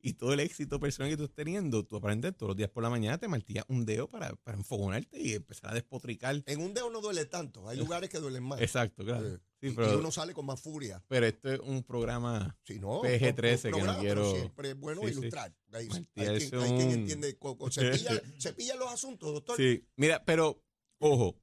y 0.00 0.12
todo 0.14 0.32
el 0.32 0.40
éxito 0.40 0.78
personal 0.78 1.10
que 1.10 1.16
tú 1.16 1.24
estás 1.24 1.36
teniendo, 1.44 1.84
tú 1.84 1.96
aparentemente 1.96 2.38
todos 2.38 2.50
los 2.50 2.56
días 2.56 2.70
por 2.70 2.82
la 2.84 2.90
mañana 2.90 3.18
te 3.18 3.26
martillas 3.28 3.64
un 3.68 3.84
dedo 3.84 4.08
para, 4.08 4.34
para 4.36 4.56
enfogonarte 4.56 5.20
y 5.20 5.34
empezar 5.34 5.70
a 5.70 5.74
despotricar. 5.74 6.42
En 6.46 6.60
un 6.60 6.72
dedo 6.72 6.88
no 6.90 7.00
duele 7.00 7.24
tanto. 7.24 7.68
Hay 7.68 7.76
lugares 7.78 8.08
que 8.08 8.18
duelen 8.18 8.44
más. 8.44 8.60
Exacto, 8.60 9.04
claro. 9.04 9.26
Eh, 9.34 9.38
Sí, 9.60 9.66
y, 9.66 9.70
pero- 9.72 9.92
y 9.92 9.96
uno 9.96 10.12
sale 10.12 10.34
con 10.34 10.46
más 10.46 10.60
furia. 10.60 11.02
Pero 11.08 11.26
esto 11.26 11.52
es 11.52 11.58
un 11.58 11.82
programa 11.82 12.56
Si 12.62 12.78
no, 12.78 13.02
PG-13 13.02 13.74
que 13.74 13.82
no 13.82 13.98
quiero- 13.98 14.30
Siempre 14.30 14.70
es 14.70 14.76
bueno 14.78 15.00
Sí, 15.02 15.08
ilustrar. 15.08 15.52
Hay, 15.72 15.88
quien, 15.88 16.08
hay 16.28 16.48
quien 16.48 16.60
un- 16.60 16.80
entiende. 16.92 17.36
Se 17.70 17.80
pilla, 17.90 18.22
se 18.38 18.52
pilla 18.52 18.76
los 18.76 18.88
asuntos, 18.92 19.32
doctor. 19.32 19.56
Sí, 19.56 19.84
mira, 19.96 20.24
pero 20.24 20.62
ojo, 20.98 21.36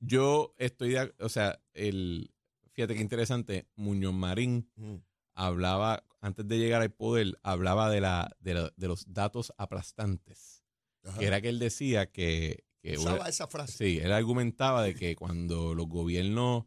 yo 0.00 0.54
estoy, 0.58 0.90
de 0.90 1.12
o 1.18 1.28
sea, 1.28 1.60
el, 1.74 2.30
fíjate 2.72 2.94
qué 2.94 3.00
interesante, 3.00 3.66
Muñoz 3.74 4.14
Marín 4.14 4.70
Mm. 4.76 4.96
hablaba, 5.34 6.04
antes 6.26 6.46
de 6.48 6.58
llegar 6.58 6.82
al 6.82 6.90
poder, 6.92 7.38
hablaba 7.42 7.88
de, 7.90 8.00
la, 8.00 8.36
de, 8.40 8.54
la- 8.54 8.72
de 8.76 8.88
los 8.88 9.12
datos 9.12 9.52
aplastantes, 9.58 10.64
Ajá. 11.04 11.18
que 11.18 11.26
era 11.26 11.40
que 11.40 11.48
él 11.48 11.58
decía 11.58 12.10
que, 12.10 12.64
que 12.82 12.98
Usaba 12.98 13.28
esa 13.28 13.46
frase. 13.46 13.72
sí, 13.78 13.98
él 14.02 14.12
argumentaba 14.12 14.82
de 14.82 14.94
que 14.94 15.14
cuando 15.16 15.74
los 15.74 15.86
gobiernos, 15.88 16.64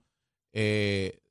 eh, 0.53 1.21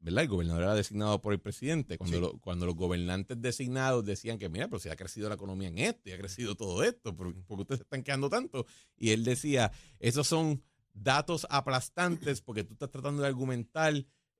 ¿verdad? 0.00 0.22
El 0.24 0.28
gobernador 0.28 0.62
era 0.64 0.74
designado 0.74 1.20
por 1.22 1.32
el 1.32 1.40
presidente, 1.40 1.96
cuando, 1.96 2.16
Sí. 2.16 2.20
lo- 2.22 2.38
cuando 2.40 2.66
los 2.66 2.74
gobernantes 2.74 3.40
designados 3.40 4.04
decían 4.04 4.38
que, 4.38 4.48
mira, 4.48 4.68
pero 4.68 4.78
si 4.78 4.88
ha 4.90 4.96
crecido 4.96 5.28
la 5.28 5.34
economía 5.36 5.68
en 5.68 5.78
esto 5.78 6.08
y 6.08 6.12
ha 6.12 6.18
crecido 6.18 6.54
todo 6.56 6.82
esto, 6.82 7.14
¿por, 7.16 7.34
por 7.44 7.56
qué 7.58 7.62
ustedes 7.62 7.80
están 7.82 8.02
quedando 8.02 8.28
tanto? 8.28 8.66
Y 8.96 9.10
él 9.10 9.24
decía, 9.24 9.70
esos 9.98 10.26
son 10.26 10.62
datos 10.92 11.46
aplastantes 11.50 12.40
porque 12.42 12.64
tú 12.64 12.74
estás 12.74 12.90
tratando 12.90 13.22
de 13.22 13.28
argumentar 13.28 13.94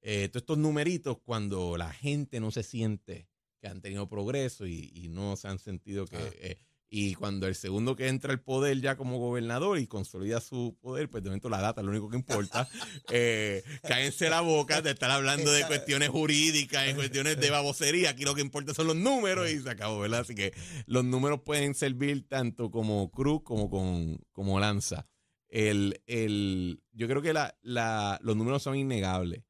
eh, 0.07 0.29
todos 0.29 0.43
estos 0.43 0.59
numeritos 0.59 1.17
cuando 1.25 1.77
la 1.79 1.91
gente 1.91 2.39
no 2.39 2.51
se 2.51 2.63
siente 2.63 3.27
que 3.59 3.69
han 3.69 3.81
tenido 3.81 4.07
progreso 4.07 4.67
y, 4.67 4.93
y 4.95 5.09
no 5.09 5.35
se 5.37 5.49
han 5.49 5.59
sentido 5.59 6.07
que... 6.07 6.17
Ah. 6.19 6.31
eh, 6.39 6.59
y 6.97 7.15
cuando 7.15 7.49
el 7.49 7.57
segundo 7.57 7.97
que 7.97 8.07
entra 8.07 8.31
al 8.31 8.41
poder 8.41 8.81
ya 8.81 8.97
como 8.97 9.19
gobernador 9.19 9.81
y 9.81 9.89
consolida 9.89 10.41
su 10.41 10.79
poder, 10.81 11.11
pues 11.11 11.25
de 11.25 11.31
momento 11.31 11.49
la 11.49 11.61
data 11.61 11.81
es 11.81 11.85
lo 11.85 11.91
único 11.91 12.09
que 12.09 12.15
importa. 12.15 12.69
eh, 13.11 13.65
cállense 13.83 14.31
la 14.31 14.43
boca 14.43 14.81
de 14.81 14.93
estar 14.93 15.11
hablando 15.11 15.51
de 15.51 15.67
cuestiones 15.67 16.11
jurídicas, 16.11 16.87
de 16.87 16.95
cuestiones 16.95 17.41
de 17.41 17.51
babosería. 17.51 18.11
Aquí 18.11 18.25
lo 18.25 18.37
que 18.37 18.43
importa 18.43 18.75
son 18.75 18.87
los 18.87 18.95
números 18.95 19.51
y 19.51 19.61
se 19.61 19.71
acabó, 19.71 19.99
¿verdad? 19.99 20.21
Así 20.21 20.37
que 20.37 20.53
los 20.87 21.05
números 21.05 21.41
pueden 21.45 21.75
servir 21.75 22.29
tanto 22.29 22.71
como 22.71 23.11
cruz 23.11 23.43
como 23.43 23.69
con, 23.69 24.25
como 24.31 24.61
lanza. 24.61 25.09
El, 25.49 26.01
el, 26.07 26.81
yo 26.93 27.09
creo 27.09 27.23
que 27.23 27.33
la, 27.33 27.59
la, 27.63 28.21
los 28.23 28.37
números 28.37 28.63
son 28.63 28.77
innegables. 28.77 29.43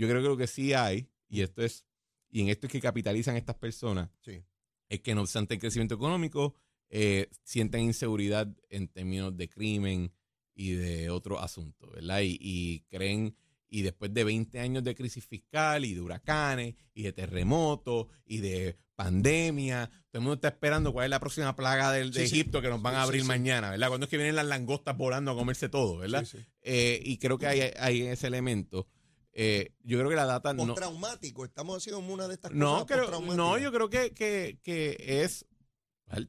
Yo 0.00 0.08
creo 0.08 0.22
que 0.22 0.28
lo 0.28 0.36
que 0.38 0.46
sí 0.46 0.72
hay, 0.72 1.08
y 1.28 1.42
esto 1.42 1.62
es, 1.62 1.84
y 2.30 2.40
en 2.40 2.48
esto 2.48 2.66
es 2.66 2.72
que 2.72 2.80
capitalizan 2.80 3.36
estas 3.36 3.56
personas, 3.56 4.08
Sí. 4.22 4.42
es 4.88 5.00
que 5.00 5.14
no 5.14 5.20
obstante 5.20 5.52
el 5.54 5.60
crecimiento 5.60 5.94
económico, 5.94 6.54
eh, 6.88 7.28
sienten 7.42 7.82
inseguridad 7.82 8.48
en 8.70 8.88
términos 8.88 9.36
de 9.36 9.48
crimen 9.50 10.10
y 10.54 10.70
de 10.72 11.10
otros 11.10 11.42
asuntos, 11.42 11.92
¿verdad? 11.92 12.20
Y, 12.22 12.38
y 12.40 12.80
creen, 12.88 13.36
y 13.68 13.82
después 13.82 14.12
de 14.14 14.24
20 14.24 14.58
años 14.58 14.82
de 14.82 14.94
crisis 14.94 15.24
fiscal 15.26 15.84
y 15.84 15.92
de 15.94 16.00
huracanes 16.00 16.74
y 16.94 17.02
de 17.02 17.12
terremotos 17.12 18.06
y 18.24 18.38
de 18.38 18.76
pandemia, 18.96 19.88
todo 20.10 20.18
el 20.18 20.20
mundo 20.20 20.34
está 20.34 20.48
esperando 20.48 20.92
cuál 20.92 21.04
es 21.04 21.10
la 21.10 21.20
próxima 21.20 21.54
plaga 21.54 21.92
del, 21.92 22.10
de 22.10 22.22
Sí, 22.22 22.28
sí. 22.28 22.34
Egipto 22.40 22.60
que 22.62 22.68
nos 22.68 22.80
van 22.82 22.94
a 22.94 23.02
abrir 23.02 23.22
sí. 23.22 23.28
mañana, 23.28 23.70
¿verdad? 23.70 23.88
Cuando 23.88 24.04
es 24.06 24.10
que 24.10 24.16
vienen 24.16 24.34
las 24.36 24.46
langostas 24.46 24.96
volando 24.96 25.30
a 25.30 25.34
comerse 25.36 25.68
todo, 25.68 25.98
¿verdad? 25.98 26.26
Eh, 26.62 27.00
y 27.04 27.18
creo 27.18 27.38
que 27.38 27.46
hay, 27.46 27.60
hay 27.78 28.02
ese 28.02 28.26
elemento. 28.26 28.88
Eh, 29.32 29.72
yo 29.84 29.98
creo 29.98 30.10
que 30.10 30.16
la 30.16 30.24
data 30.26 30.52
no... 30.52 30.66
Postraumático. 30.66 31.44
Estamos 31.44 31.76
haciendo 31.76 32.00
una 32.00 32.26
de 32.28 32.34
estas 32.34 32.52
No, 32.52 32.84
cosas. 32.86 33.06
creo, 33.06 33.20
no, 33.36 33.58
yo 33.58 33.72
creo 33.72 33.88
que, 33.88 34.12
que, 34.12 34.58
que 34.62 35.22
es. 35.22 35.46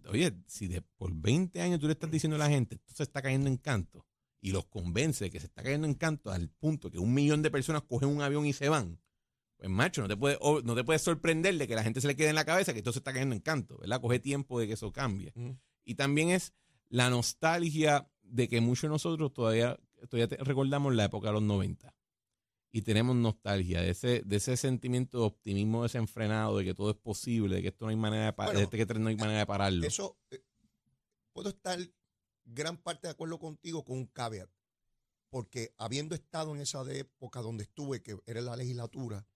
Oye, 0.09 0.33
si 0.47 0.67
de, 0.67 0.81
por 0.81 1.11
20 1.13 1.59
años 1.61 1.79
tú 1.79 1.87
le 1.87 1.93
estás 1.93 2.11
diciendo 2.11 2.35
a 2.35 2.39
la 2.39 2.49
gente, 2.49 2.75
esto 2.75 2.93
se 2.93 3.03
está 3.03 3.21
cayendo 3.23 3.47
en 3.47 3.57
canto, 3.57 4.05
y 4.39 4.51
los 4.51 4.65
convence 4.67 5.23
de 5.25 5.31
que 5.31 5.39
se 5.39 5.47
está 5.47 5.63
cayendo 5.63 5.87
en 5.87 5.95
canto 5.95 6.31
al 6.31 6.49
punto 6.49 6.91
que 6.91 6.99
un 6.99 7.13
millón 7.13 7.41
de 7.41 7.49
personas 7.49 7.81
cogen 7.83 8.09
un 8.09 8.21
avión 8.21 8.45
y 8.45 8.53
se 8.53 8.69
van, 8.69 8.99
pues 9.57 9.71
macho, 9.71 10.03
no 10.03 10.07
te 10.07 10.15
puede, 10.15 10.37
o- 10.39 10.61
no 10.61 10.75
te 10.75 10.83
puede 10.83 10.99
sorprender 10.99 11.57
de 11.57 11.67
que 11.67 11.73
la 11.75 11.83
gente 11.83 11.99
se 11.99 12.07
le 12.07 12.15
quede 12.15 12.29
en 12.29 12.35
la 12.35 12.45
cabeza 12.45 12.73
que 12.73 12.79
esto 12.79 12.91
se 12.93 12.99
está 12.99 13.11
cayendo 13.11 13.33
en 13.33 13.41
canto, 13.41 13.77
¿verdad? 13.79 13.99
Coge 14.01 14.19
tiempo 14.19 14.59
de 14.59 14.67
que 14.67 14.73
eso 14.73 14.91
cambie. 14.91 15.31
Mm. 15.35 15.51
Y 15.83 15.95
también 15.95 16.29
es 16.29 16.53
la 16.89 17.09
nostalgia 17.09 18.07
de 18.21 18.47
que 18.47 18.61
muchos 18.61 18.83
de 18.83 18.89
nosotros 18.89 19.33
todavía, 19.33 19.79
todavía 20.09 20.37
recordamos 20.43 20.93
la 20.93 21.05
época 21.05 21.29
de 21.29 21.33
los 21.33 21.43
90 21.43 21.95
y 22.71 22.81
tenemos 22.84 23.15
nostalgia 23.15 23.81
de 23.81 23.89
ese, 23.89 24.21
de 24.21 24.36
ese 24.38 24.55
sentimiento 24.55 25.19
de 25.19 25.25
optimismo 25.25 25.84
desenfrenado, 25.84 26.57
de 26.57 26.65
que 26.65 26.73
todo 26.73 26.91
es 26.91 26.97
posible, 26.97 27.57
de 27.57 27.62
que 27.62 27.67
esto 27.69 27.86
no 27.86 27.89
hay 27.89 27.97
manera 27.97 28.25
de, 28.25 28.31
Bueno, 28.31 28.53
de 28.53 28.63
este 28.63 28.86
que 28.86 28.93
no 28.99 29.10
hay 29.10 29.17
manera 29.17 29.39
de 29.39 29.45
pararlo. 29.45 29.86
Eso, 29.86 30.17
eh, 30.31 30.41
puedo 31.34 31.49
estar 31.49 31.77
gran 32.45 32.77
parte 32.77 33.07
de 33.07 33.12
acuerdo 33.12 33.39
contigo 33.39 33.84
con 33.84 33.97
un 33.97 34.05
caveat, 34.07 34.49
porque 35.29 35.73
habiendo 35.77 36.15
estado 36.15 36.55
en 36.55 36.62
esa 36.62 36.81
época 36.91 37.41
donde 37.41 37.63
estuve, 37.63 38.01
que 38.01 38.17
era 38.25 38.41
la 38.41 38.55
legislatura, 38.55 39.27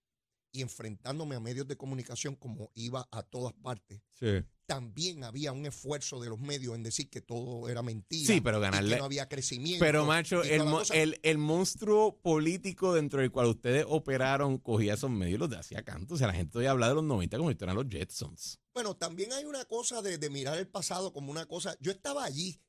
y 0.56 0.62
enfrentándome 0.62 1.36
a 1.36 1.40
medios 1.40 1.66
de 1.68 1.76
comunicación 1.76 2.34
como 2.36 2.70
iba 2.74 3.08
a 3.12 3.22
todas 3.22 3.52
partes, 3.54 4.00
Sí. 4.14 4.42
también 4.66 5.22
había 5.22 5.52
un 5.52 5.66
esfuerzo 5.66 6.18
de 6.20 6.28
los 6.30 6.40
medios 6.40 6.74
en 6.74 6.82
decir 6.82 7.08
que 7.10 7.20
todo 7.20 7.68
era 7.68 7.82
mentira. 7.82 8.26
Sí, 8.26 8.40
pero 8.40 8.58
y 8.58 8.62
ganarle- 8.62 8.94
que 8.94 8.98
no 8.98 9.04
había 9.04 9.28
crecimiento. 9.28 9.84
Pero, 9.84 10.04
macho, 10.06 10.42
el, 10.42 10.64
mo- 10.64 10.78
cosa. 10.78 10.94
el, 10.94 11.20
el 11.22 11.38
monstruo 11.38 12.18
político 12.20 12.94
dentro 12.94 13.20
del 13.20 13.30
cual 13.30 13.46
ustedes 13.48 13.84
operaron 13.88 14.58
cogía 14.58 14.94
esos 14.94 15.10
medios 15.10 15.36
y 15.36 15.38
los 15.38 15.52
hacía 15.52 15.82
canto. 15.84 16.14
O 16.14 16.18
sea, 16.18 16.26
la 16.28 16.32
gente 16.34 16.52
todavía 16.52 16.70
habla 16.72 16.88
de 16.88 16.94
los 16.94 17.04
90 17.04 17.36
como 17.38 17.50
si 17.50 17.56
eran 17.60 17.76
los 17.76 17.86
Jetsons. 17.88 18.58
Bueno, 18.74 18.96
también 18.96 19.32
hay 19.32 19.44
una 19.44 19.64
cosa 19.66 20.02
de, 20.02 20.18
de 20.18 20.30
mirar 20.30 20.58
el 20.58 20.66
pasado 20.68 21.12
como 21.12 21.30
una 21.30 21.46
cosa. 21.46 21.76
Yo 21.80 21.92
estaba 21.92 22.24
allí 22.24 22.60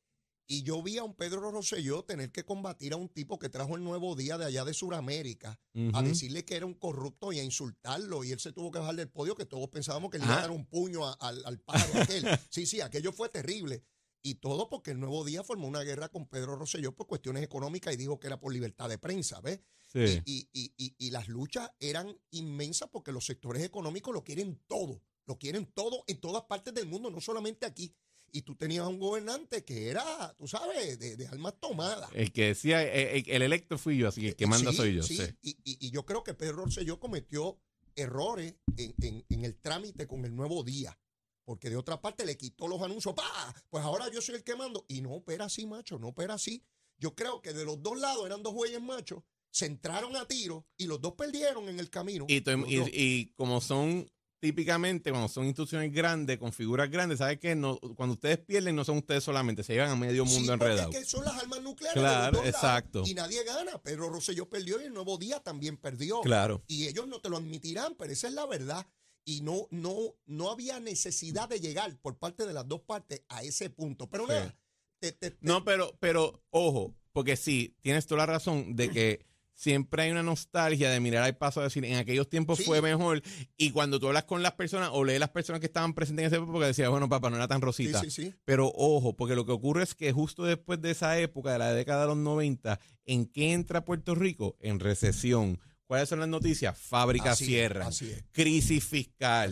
y 0.47 0.63
yo 0.63 0.81
vi 0.81 0.97
a 0.97 1.03
un 1.03 1.13
Pedro 1.13 1.51
Rosselló 1.51 2.03
tener 2.05 2.31
que 2.31 2.45
combatir 2.45 2.93
a 2.93 2.95
un 2.97 3.09
tipo 3.09 3.37
que 3.37 3.49
trajo 3.49 3.75
el 3.75 3.83
nuevo 3.83 4.15
día 4.15 4.37
de 4.37 4.45
allá 4.45 4.63
de 4.65 4.73
Sudamérica 4.73 5.59
a 5.93 6.01
decirle 6.01 6.45
que 6.45 6.55
era 6.55 6.65
un 6.65 6.73
corrupto 6.73 7.31
y 7.33 7.39
a 7.39 7.43
insultarlo. 7.43 8.23
Y 8.23 8.31
él 8.31 8.39
se 8.39 8.51
tuvo 8.53 8.71
que 8.71 8.79
bajar 8.79 8.95
del 8.95 9.09
podio, 9.09 9.35
que 9.35 9.45
todos 9.45 9.67
pensábamos 9.69 10.09
que 10.09 10.17
le 10.19 10.25
iba 10.25 10.35
a 10.35 10.37
Ah. 10.37 10.41
dar 10.41 10.51
un 10.51 10.65
puño 10.65 11.05
a- 11.05 11.13
al, 11.13 11.45
al 11.45 11.59
pájaro 11.59 12.01
aquel. 12.01 12.23
Sí, 12.49 12.65
sí, 12.65 12.81
aquello 12.81 13.11
fue 13.11 13.29
terrible. 13.29 13.83
Y 14.23 14.35
todo 14.35 14.69
porque 14.69 14.91
el 14.91 14.99
nuevo 14.99 15.23
día 15.23 15.43
formó 15.43 15.67
una 15.67 15.83
guerra 15.83 16.09
con 16.09 16.27
Pedro 16.27 16.55
Rosselló 16.55 16.93
por 16.95 17.07
cuestiones 17.07 17.43
económicas 17.43 17.93
y 17.93 17.97
dijo 17.97 18.19
que 18.19 18.27
era 18.27 18.39
por 18.39 18.51
libertad 18.51 18.89
de 18.89 18.97
prensa, 18.97 19.39
¿ves? 19.41 19.61
Sí. 19.91 20.21
Y, 20.25 20.49
y- 20.53 20.73
y- 20.77 20.95
y 20.97 21.11
las 21.11 21.27
luchas 21.27 21.71
eran 21.79 22.17
inmensas 22.31 22.89
porque 22.91 23.11
los 23.11 23.25
sectores 23.25 23.63
económicos 23.63 24.13
lo 24.13 24.23
quieren 24.23 24.61
todo, 24.67 25.01
lo 25.25 25.37
quieren 25.37 25.65
todo 25.73 26.03
en 26.07 26.19
todas 26.19 26.43
partes 26.43 26.73
del 26.73 26.87
mundo, 26.87 27.09
no 27.09 27.21
solamente 27.21 27.65
aquí. 27.65 27.95
Y 28.31 28.41
tú 28.41 28.55
tenías 28.55 28.85
un 28.87 28.99
gobernante 28.99 29.63
que 29.63 29.89
era, 29.89 30.33
tú 30.37 30.47
sabes, 30.47 30.99
de, 30.99 31.15
de 31.15 31.27
almas 31.27 31.53
tomadas. 31.59 32.09
El 32.13 32.31
que 32.31 32.47
decía, 32.47 32.83
eh, 32.83 33.17
eh, 33.19 33.23
el 33.27 33.41
electo 33.41 33.77
fui 33.77 33.97
yo, 33.97 34.07
así 34.07 34.21
que 34.21 34.27
el 34.29 34.35
que 34.35 34.47
manda 34.47 34.71
Sí, 34.71 34.77
soy 34.77 34.95
yo. 34.95 35.03
sí. 35.03 35.17
sí. 35.17 35.23
Y, 35.41 35.49
y- 35.63 35.87
y 35.87 35.91
yo 35.91 36.05
creo 36.05 36.23
que 36.23 36.33
Pedro 36.33 36.57
Rosselló 36.65 36.99
cometió 36.99 37.57
errores 37.95 38.55
en, 38.77 38.93
en- 39.01 39.25
en 39.29 39.45
el 39.45 39.55
trámite 39.55 40.07
con 40.07 40.25
el 40.25 40.35
nuevo 40.35 40.63
día. 40.63 40.97
Porque 41.45 41.69
de 41.69 41.77
otra 41.77 42.01
parte 42.01 42.25
le 42.25 42.35
quitó 42.37 42.67
los 42.67 42.81
anuncios. 42.81 43.15
¡Pah! 43.15 43.55
Pues 43.69 43.83
ahora 43.83 44.11
yo 44.11 44.21
soy 44.21 44.35
el 44.35 44.43
que 44.43 44.55
mando. 44.55 44.85
Y 44.89 44.99
no 45.01 45.13
opera 45.13 45.45
así, 45.45 45.65
macho, 45.65 45.97
no 45.97 46.09
opera 46.09 46.33
así. 46.33 46.61
Yo 46.99 47.15
creo 47.15 47.41
que 47.41 47.53
de 47.53 47.63
los 47.63 47.81
dos 47.81 47.97
lados 47.97 48.25
eran 48.25 48.43
dos 48.43 48.53
güeyes 48.53 48.81
machos. 48.81 49.23
Se 49.49 49.65
entraron 49.65 50.15
a 50.17 50.27
tiro 50.27 50.65
y 50.75 50.87
los 50.87 50.99
dos 50.99 51.13
perdieron 51.13 51.69
en 51.69 51.79
el 51.79 51.89
camino. 51.89 52.25
Y, 52.27 52.43
y 52.91 53.27
como 53.37 53.61
son 53.61 54.11
típicamente, 54.39 55.09
cuando 55.11 55.27
son 55.27 55.45
instituciones 55.45 55.91
grandes, 55.91 56.37
con 56.37 56.53
figuras 56.53 56.89
grandes, 56.89 57.19
¿sabes 57.19 57.39
qué? 57.39 57.55
No, 57.55 57.77
cuando 57.95 58.13
ustedes 58.13 58.37
pierden, 58.39 58.75
no 58.75 58.83
son 58.83 58.97
ustedes 58.97 59.23
solamente, 59.23 59.63
se 59.63 59.73
llevan 59.73 59.89
a 59.89 59.95
medio 59.95 60.25
Sí, 60.25 60.33
mundo 60.33 60.51
porque 60.53 60.65
enredado. 60.71 60.91
Es 60.91 60.97
que 60.99 61.05
son 61.05 61.25
las 61.25 61.35
armas 61.41 61.61
nucleares. 61.61 61.99
Claro, 61.99 62.37
lados, 62.37 62.47
exacto. 62.47 63.03
Y 63.05 63.13
nadie 63.13 63.43
gana. 63.43 63.81
Pedro 63.81 64.09
Rosselló 64.09 64.47
perdió 64.49 64.79
y 64.81 64.85
el 64.85 64.93
nuevo 64.93 65.17
día 65.17 65.39
también 65.41 65.77
perdió. 65.77 66.21
Claro. 66.21 66.63
Y 66.67 66.87
ellos 66.87 67.07
no 67.07 67.19
te 67.19 67.29
lo 67.29 67.37
admitirán, 67.37 67.95
pero 67.97 68.11
esa 68.13 68.27
es 68.27 68.33
la 68.33 68.45
verdad. 68.45 68.85
Y 69.25 69.41
no, 69.41 69.67
no, 69.71 70.15
no 70.25 70.49
había 70.51 70.79
necesidad 70.79 71.49
de 71.49 71.59
llegar 71.59 71.97
por 71.99 72.17
parte 72.17 72.45
de 72.45 72.53
las 72.53 72.67
dos 72.67 72.81
partes 72.81 73.23
a 73.27 73.43
ese 73.43 73.69
punto. 73.69 74.09
Pero 74.09 74.25
Sí. 74.25 74.31
nada, 74.31 74.55
te- 74.99 75.11
te- 75.11 75.31
te- 75.31 75.37
No, 75.41 75.63
pero, 75.65 75.97
pero, 75.99 76.41
ojo, 76.49 76.95
porque 77.11 77.35
sí, 77.35 77.75
tienes 77.81 78.07
toda 78.07 78.19
la 78.19 78.25
razón 78.27 78.75
de 78.75 78.89
que 78.89 79.25
siempre 79.59 80.03
hay 80.03 80.11
una 80.11 80.21
nostalgia 80.21 80.91
de 80.91 80.99
mirar 80.99 81.23
al 81.23 81.35
paso, 81.35 81.59
de 81.59 81.65
decir, 81.65 81.83
en 81.83 81.95
aquellos 81.95 82.29
tiempos 82.29 82.59
Sí. 82.59 82.63
fue 82.63 82.79
mejor. 82.81 83.23
Y 83.57 83.71
cuando 83.71 83.99
tú 83.99 84.05
hablas 84.07 84.25
con 84.25 84.43
las 84.43 84.53
personas 84.53 84.91
o 84.93 85.03
lees 85.03 85.19
las 85.19 85.29
personas 85.31 85.59
que 85.59 85.65
estaban 85.65 85.95
presentes 85.95 86.23
en 86.23 86.27
esa 86.33 86.43
época, 86.43 86.67
decías, 86.67 86.89
bueno, 86.91 87.09
papá, 87.09 87.31
no 87.31 87.37
era 87.37 87.47
tan 87.47 87.59
rosita. 87.61 87.99
sí, 88.01 88.11
sí. 88.11 88.33
Pero 88.45 88.71
ojo, 88.75 89.15
porque 89.15 89.35
lo 89.35 89.47
que 89.47 89.51
ocurre 89.51 89.81
es 89.81 89.95
que 89.95 90.11
justo 90.11 90.43
después 90.43 90.79
de 90.79 90.91
esa 90.91 91.17
época, 91.19 91.51
de 91.53 91.57
la 91.59 91.73
década 91.73 92.01
de 92.01 92.07
los 92.09 92.17
90, 92.17 92.79
¿en 93.05 93.25
qué 93.25 93.53
entra 93.53 93.83
Puerto 93.83 94.13
Rico? 94.13 94.55
En 94.61 94.79
recesión. 94.79 95.59
¿Cuáles 95.87 96.07
son 96.09 96.19
las 96.19 96.29
noticias? 96.29 96.77
Fábricas 96.77 97.31
Así 97.33 97.45
es, 97.45 97.49
cierran, 97.49 97.87
así 97.87 98.11
es. 98.11 98.23
crisis 98.33 98.83
fiscal, 98.85 99.51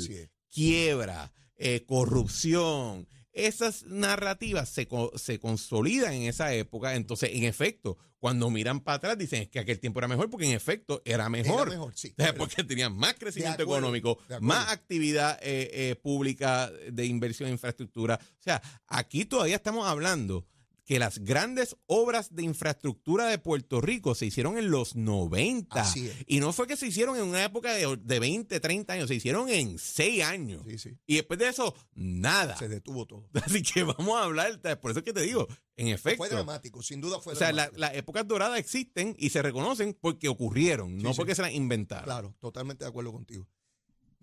quiebra, 0.52 1.32
eh, 1.58 1.84
corrupción, 1.88 3.08
esas 3.36 3.84
narrativas 3.84 4.70
se, 4.70 4.88
se 5.16 5.40
consolidan 5.40 6.14
en 6.14 6.24
esa 6.24 6.54
época. 6.54 6.96
Entonces, 6.96 7.32
en 7.34 7.44
efecto, 7.44 7.98
cuando 8.18 8.50
miran 8.50 8.80
para 8.80 8.96
atrás, 8.96 9.18
dicen 9.18 9.44
es 9.44 9.50
que 9.50 9.60
aquel 9.60 9.80
tiempo 9.80 10.00
era 10.00 10.08
mejor, 10.08 10.30
porque 10.30 10.48
en 10.48 10.54
efecto 10.54 11.02
era 11.06 11.30
mejor. 11.30 11.68
Era 11.68 11.78
mejor, 11.78 11.94
sí. 11.96 12.14
O 12.18 12.24
sea, 12.24 12.34
Porque 12.34 12.64
tenían 12.64 12.96
más 12.96 13.14
crecimiento 13.16 13.64
acuerdo, 13.64 13.90
económico, 13.90 14.18
más 14.40 14.72
actividad 14.72 15.38
eh, 15.44 15.70
eh, 15.74 15.96
pública 15.96 16.72
de 16.92 17.06
inversión 17.06 17.48
en 17.48 17.54
infraestructura. 17.54 18.20
O 18.22 18.42
sea, 18.42 18.62
aquí 18.88 19.26
todavía 19.26 19.58
estamos 19.58 19.86
hablando 19.88 20.48
que 20.86 21.00
las 21.00 21.18
grandes 21.20 21.76
obras 21.88 22.36
de 22.36 22.44
infraestructura 22.44 23.26
de 23.26 23.40
Puerto 23.40 23.82
Rico 23.82 24.14
se 24.14 24.28
hicieron 24.28 24.58
en 24.58 24.70
los 24.70 24.96
90. 24.96 25.82
Así 25.82 26.08
es. 26.08 26.16
Y 26.28 26.40
no 26.40 26.54
fue 26.54 26.68
que 26.68 26.78
se 26.78 26.88
hicieron 26.88 27.18
en 27.18 27.24
una 27.24 27.44
época 27.44 27.74
de, 27.74 27.98
de 27.98 28.20
20, 28.20 28.60
30 28.60 28.94
años, 28.94 29.08
se 29.08 29.16
hicieron 29.16 29.50
en 29.50 29.80
6 29.80 30.24
años. 30.24 30.62
Sí, 30.68 30.78
sí. 30.78 30.92
Y 31.08 31.16
después 31.16 31.40
de 31.40 31.50
eso, 31.50 31.74
nada. 31.96 32.56
Se 32.58 32.68
detuvo 32.70 33.06
todo. 33.08 33.28
Así 33.46 33.64
que 33.64 33.84
vamos 33.84 34.16
a 34.20 34.24
hablar, 34.26 34.60
por 34.80 34.92
eso 34.92 35.00
es 35.00 35.06
que 35.06 35.14
te 35.14 35.22
digo, 35.22 35.48
en 35.76 35.88
efecto. 35.88 36.18
Fue 36.18 36.30
dramático, 36.30 36.84
sin 36.84 37.02
duda 37.02 37.20
fue 37.20 37.34
o 37.34 37.36
sea, 37.36 37.48
la- 37.52 37.64
dramático. 37.64 37.80
las 37.82 37.96
épocas 37.96 38.28
doradas 38.28 38.60
existen 38.60 39.16
y 39.18 39.32
se 39.32 39.42
reconocen 39.42 39.98
porque 40.00 40.30
ocurrieron, 40.30 40.98
no 40.98 41.14
porque 41.16 41.34
se 41.36 41.42
las 41.42 41.54
inventaron. 41.54 42.06
Claro, 42.06 42.36
totalmente 42.40 42.84
de 42.86 42.90
acuerdo 42.90 43.12
contigo. 43.12 43.48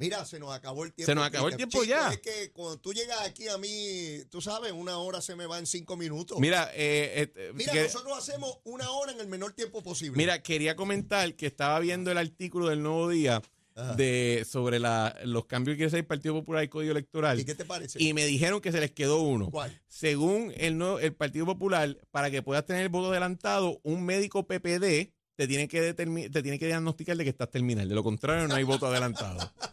Mira, 0.02 0.24
se 0.24 0.38
nos 0.38 0.52
acabó 0.54 0.84
el 0.84 0.92
tiempo. 0.92 1.10
Se 1.10 1.14
nos 1.14 1.26
acabó 1.26 1.48
el 1.48 1.56
tiempo 1.56 1.82
Chico, 1.82 1.84
ya. 1.84 2.12
Es 2.12 2.20
que 2.20 2.50
cuando 2.52 2.78
tú 2.78 2.92
llegas 2.92 3.20
aquí 3.22 3.48
a 3.48 3.56
mí, 3.58 4.18
tú 4.30 4.40
sabes, 4.40 4.72
una 4.72 4.98
hora 4.98 5.20
se 5.20 5.34
me 5.36 5.46
va 5.46 5.58
en 5.58 5.66
cinco 5.66 5.96
minutos. 5.96 6.38
Mira, 6.40 6.70
eh, 6.74 7.30
eh, 7.36 7.52
Mira, 7.54 7.72
que- 7.72 7.82
nosotros 7.84 8.16
hacemos 8.18 8.58
una 8.64 8.90
hora 8.90 9.12
en 9.12 9.20
el 9.20 9.26
menor 9.28 9.52
tiempo 9.52 9.82
posible. 9.82 10.16
mira, 10.16 10.42
quería 10.42 10.76
comentar 10.76 11.34
que 11.34 11.46
estaba 11.46 11.78
viendo 11.80 12.10
el 12.10 12.18
artículo 12.18 12.68
del 12.68 12.82
Nuevo 12.82 13.08
Día 13.08 13.40
Ajá. 13.74 13.94
de 13.94 14.46
sobre 14.48 14.78
la- 14.78 15.16
los 15.24 15.46
cambios 15.46 15.74
que 15.74 15.78
quiere 15.78 15.86
hacer 15.88 16.00
el 16.00 16.06
Partido 16.06 16.34
Popular 16.34 16.62
y 16.62 16.64
el 16.64 16.70
Código 16.70 16.90
Electoral. 16.92 17.40
¿Y 17.40 17.44
qué 17.44 17.54
te 17.54 17.64
parece? 17.64 18.02
Y 18.02 18.12
me 18.12 18.26
dijeron 18.26 18.60
que 18.60 18.70
se 18.72 18.80
les 18.80 18.90
quedó 18.90 19.22
uno. 19.22 19.50
¿Cuál? 19.50 19.80
Según 19.88 20.52
el, 20.56 20.76
nuevo- 20.76 20.98
el 20.98 21.14
Partido 21.14 21.46
Popular, 21.46 21.96
para 22.10 22.30
que 22.30 22.42
puedas 22.42 22.66
tener 22.66 22.82
el 22.82 22.88
voto 22.90 23.10
adelantado, 23.10 23.80
un 23.82 24.04
médico 24.04 24.46
PPD 24.46 25.12
te 25.34 25.48
tiene 25.48 25.66
que 25.66 25.94
te 25.94 26.42
tiene 26.42 26.58
que 26.58 26.66
diagnosticar 26.66 27.16
de 27.16 27.24
que 27.24 27.30
estás 27.30 27.50
terminal. 27.50 27.88
De 27.88 27.94
lo 27.94 28.02
contrario, 28.02 28.46
no 28.46 28.54
hay 28.54 28.64
voto 28.64 28.86
adelantado. 28.86 29.38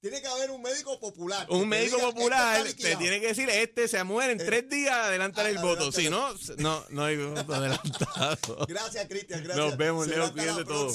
Tiene 0.00 0.20
que 0.22 0.28
haber 0.28 0.52
un 0.52 0.62
médico 0.62 1.00
popular. 1.00 1.44
Un 1.50 1.68
médico 1.68 1.96
diga, 1.96 2.08
"Este 2.08 2.14
popular 2.20 2.62
te 2.62 2.68
liquidado". 2.68 2.98
tiene 3.00 3.20
que 3.20 3.26
decir, 3.26 3.50
este 3.50 3.88
se 3.88 4.04
muere 4.04 4.32
en 4.32 4.40
Eh, 4.40 4.44
tres 4.44 4.68
días, 4.68 4.94
adelántale 4.94 5.50
el 5.50 5.58
voto. 5.58 5.90
Si 5.90 6.08
no, 6.08 6.32
no, 6.58 6.84
no 6.90 7.04
hay 7.04 7.16
voto 7.16 7.52
adelantado. 7.54 8.64
Gracias, 8.68 9.08
Cristian. 9.08 9.42
Gracias. 9.42 9.66
Nos 9.66 9.76
vemos, 9.76 10.06
Leo, 10.06 10.32
cuídate 10.32 10.64
todo. 10.64 10.92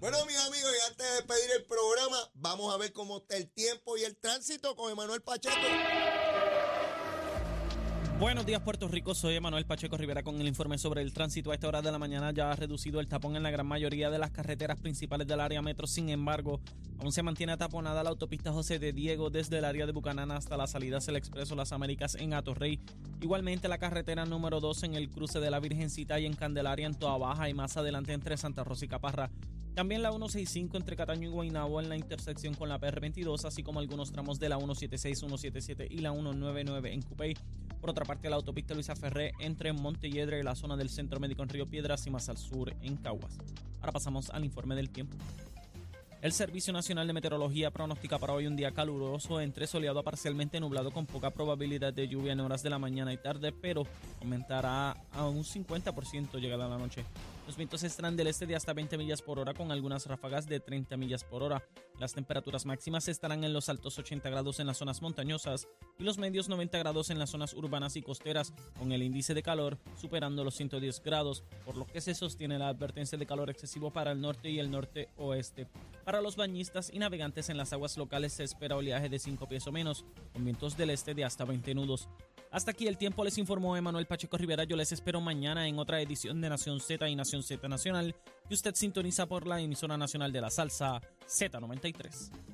Bueno, 0.00 0.24
mis 0.24 0.38
amigos, 0.38 0.72
y 0.72 0.90
antes 0.90 1.06
de 1.06 1.14
despedir 1.16 1.50
el 1.56 1.64
programa, 1.66 2.30
vamos 2.34 2.72
a 2.74 2.78
ver 2.78 2.92
cómo 2.94 3.18
está 3.18 3.36
el 3.36 3.52
tiempo 3.52 3.98
y 3.98 4.04
el 4.04 4.16
tránsito 4.16 4.74
con 4.74 4.90
Emanuel 4.90 5.20
Pacheco. 5.20 5.54
Buenos 8.18 8.46
días 8.46 8.60
Puerto 8.62 8.88
Rico, 8.88 9.14
soy 9.14 9.36
Emanuel 9.36 9.64
Pacheco 9.64 9.96
Rivera 9.96 10.24
con 10.24 10.40
el 10.40 10.48
informe 10.48 10.76
sobre 10.76 11.02
el 11.02 11.12
tránsito. 11.12 11.52
A 11.52 11.54
esta 11.54 11.68
hora 11.68 11.82
de 11.82 11.92
la 11.92 12.00
mañana 12.00 12.32
ya 12.32 12.50
ha 12.50 12.56
reducido 12.56 12.98
el 12.98 13.06
tapón 13.06 13.36
en 13.36 13.44
la 13.44 13.52
gran 13.52 13.64
mayoría 13.64 14.10
de 14.10 14.18
las 14.18 14.32
carreteras 14.32 14.80
principales 14.80 15.28
del 15.28 15.38
área 15.38 15.62
metro. 15.62 15.86
Sin 15.86 16.08
embargo, 16.08 16.60
aún 16.98 17.12
se 17.12 17.22
mantiene 17.22 17.56
taponada 17.56 18.02
la 18.02 18.10
autopista 18.10 18.52
José 18.52 18.80
de 18.80 18.92
Diego 18.92 19.30
desde 19.30 19.58
el 19.58 19.64
área 19.64 19.86
de 19.86 19.92
Bucanana 19.92 20.34
hasta 20.34 20.56
la 20.56 20.66
salida 20.66 20.96
hacia 20.96 21.12
el 21.12 21.16
Expreso 21.16 21.54
Las 21.54 21.70
Américas 21.70 22.16
en 22.16 22.34
Atorrey. 22.34 22.80
Igualmente 23.20 23.68
la 23.68 23.78
carretera 23.78 24.24
número 24.24 24.58
2 24.58 24.82
en 24.82 24.94
el 24.94 25.10
cruce 25.10 25.38
de 25.38 25.52
la 25.52 25.60
Virgencita 25.60 26.18
y 26.18 26.26
en 26.26 26.34
Candelaria 26.34 26.88
en 26.88 26.96
Toa 26.96 27.18
Baja 27.18 27.48
y 27.48 27.54
más 27.54 27.76
adelante 27.76 28.14
entre 28.14 28.36
Santa 28.36 28.64
Rosa 28.64 28.84
y 28.84 28.88
Caparra. 28.88 29.30
También 29.74 30.02
la 30.02 30.10
165 30.10 30.76
entre 30.76 30.96
Cataño 30.96 31.28
y 31.28 31.32
Guaynabo 31.32 31.80
en 31.80 31.88
la 31.88 31.96
intersección 31.96 32.54
con 32.54 32.68
la 32.68 32.80
PR22, 32.80 33.44
así 33.44 33.62
como 33.62 33.80
algunos 33.80 34.10
tramos 34.10 34.38
de 34.38 34.48
la 34.48 34.56
176, 34.56 35.18
177 35.18 35.86
y 35.90 35.98
la 35.98 36.10
199 36.10 36.92
en 36.92 37.02
Cupey. 37.02 37.36
Por 37.80 37.90
otra 37.90 38.04
parte, 38.04 38.28
la 38.28 38.36
autopista 38.36 38.74
Luisa 38.74 38.96
Ferré 38.96 39.32
entre 39.38 39.72
Montelledra 39.72 40.38
y 40.38 40.42
la 40.42 40.56
zona 40.56 40.76
del 40.76 40.90
Centro 40.90 41.20
Médico 41.20 41.42
en 41.44 41.48
Río 41.48 41.66
Piedras 41.66 42.06
y 42.06 42.10
más 42.10 42.28
al 42.28 42.38
sur 42.38 42.74
en 42.82 42.96
Caguas. 42.96 43.38
Ahora 43.80 43.92
pasamos 43.92 44.30
al 44.30 44.44
informe 44.44 44.74
del 44.74 44.90
tiempo. 44.90 45.16
El 46.20 46.32
Servicio 46.32 46.72
Nacional 46.72 47.06
de 47.06 47.12
Meteorología 47.12 47.70
pronostica 47.70 48.18
para 48.18 48.32
hoy 48.32 48.48
un 48.48 48.56
día 48.56 48.72
caluroso, 48.72 49.40
entre 49.40 49.68
soleado 49.68 50.00
a 50.00 50.02
parcialmente 50.02 50.58
nublado 50.58 50.90
con 50.90 51.06
poca 51.06 51.30
probabilidad 51.30 51.92
de 51.94 52.08
lluvia 52.08 52.32
en 52.32 52.40
horas 52.40 52.64
de 52.64 52.70
la 52.70 52.80
mañana 52.80 53.12
y 53.12 53.18
tarde, 53.18 53.52
pero 53.52 53.86
aumentará 54.20 54.96
a 55.12 55.28
un 55.28 55.44
50% 55.44 56.40
llegada 56.40 56.68
la 56.68 56.76
noche. 56.76 57.04
Los 57.48 57.56
vientos 57.56 57.82
estarán 57.82 58.14
del 58.14 58.26
este 58.26 58.44
de 58.44 58.56
hasta 58.56 58.74
20 58.74 58.98
millas 58.98 59.22
por 59.22 59.38
hora 59.38 59.54
con 59.54 59.72
algunas 59.72 60.04
ráfagas 60.04 60.46
de 60.46 60.60
30 60.60 60.98
millas 60.98 61.24
por 61.24 61.42
hora. 61.42 61.66
Las 61.98 62.12
temperaturas 62.12 62.66
máximas 62.66 63.08
estarán 63.08 63.42
en 63.42 63.54
los 63.54 63.70
altos 63.70 63.98
80 63.98 64.28
grados 64.28 64.60
en 64.60 64.66
las 64.66 64.76
zonas 64.76 65.00
montañosas 65.00 65.66
y 65.98 66.02
los 66.02 66.18
medios 66.18 66.50
90 66.50 66.76
grados 66.76 67.08
en 67.08 67.18
las 67.18 67.30
zonas 67.30 67.54
urbanas 67.54 67.96
y 67.96 68.02
costeras, 68.02 68.52
con 68.78 68.92
el 68.92 69.02
índice 69.02 69.32
de 69.32 69.42
calor 69.42 69.78
superando 69.98 70.44
los 70.44 70.56
110 70.56 71.02
grados, 71.02 71.42
por 71.64 71.78
lo 71.78 71.86
que 71.86 72.02
se 72.02 72.14
sostiene 72.14 72.58
la 72.58 72.68
advertencia 72.68 73.16
de 73.16 73.24
calor 73.24 73.48
excesivo 73.48 73.90
para 73.90 74.12
el 74.12 74.20
norte 74.20 74.50
y 74.50 74.58
el 74.58 74.70
norte 74.70 75.08
oeste. 75.16 75.68
Para 76.04 76.20
los 76.20 76.36
bañistas 76.36 76.90
y 76.92 76.98
navegantes 76.98 77.48
en 77.48 77.56
las 77.56 77.72
aguas 77.72 77.96
locales 77.96 78.34
se 78.34 78.44
espera 78.44 78.76
oleaje 78.76 79.08
de 79.08 79.18
5 79.18 79.48
pies 79.48 79.66
o 79.66 79.72
menos, 79.72 80.04
con 80.34 80.44
vientos 80.44 80.76
del 80.76 80.90
este 80.90 81.14
de 81.14 81.24
hasta 81.24 81.46
20 81.46 81.74
nudos. 81.74 82.10
Hasta 82.50 82.70
aquí 82.70 82.86
el 82.86 82.96
tiempo, 82.96 83.24
les 83.24 83.36
informó 83.36 83.76
Emanuel 83.76 84.06
Pacheco 84.06 84.38
Rivera. 84.38 84.64
Yo 84.64 84.76
les 84.76 84.90
espero 84.92 85.20
mañana 85.20 85.68
en 85.68 85.78
otra 85.78 86.00
edición 86.00 86.40
de 86.40 86.48
Nación 86.48 86.80
Z 86.80 87.08
y 87.08 87.14
Nación 87.14 87.42
Z 87.42 87.68
Nacional, 87.68 88.14
que 88.48 88.54
usted 88.54 88.74
sintoniza 88.74 89.26
por 89.26 89.46
la 89.46 89.60
emisora 89.60 89.98
nacional 89.98 90.32
de 90.32 90.40
la 90.40 90.50
salsa 90.50 91.00
Z93. 91.26 92.47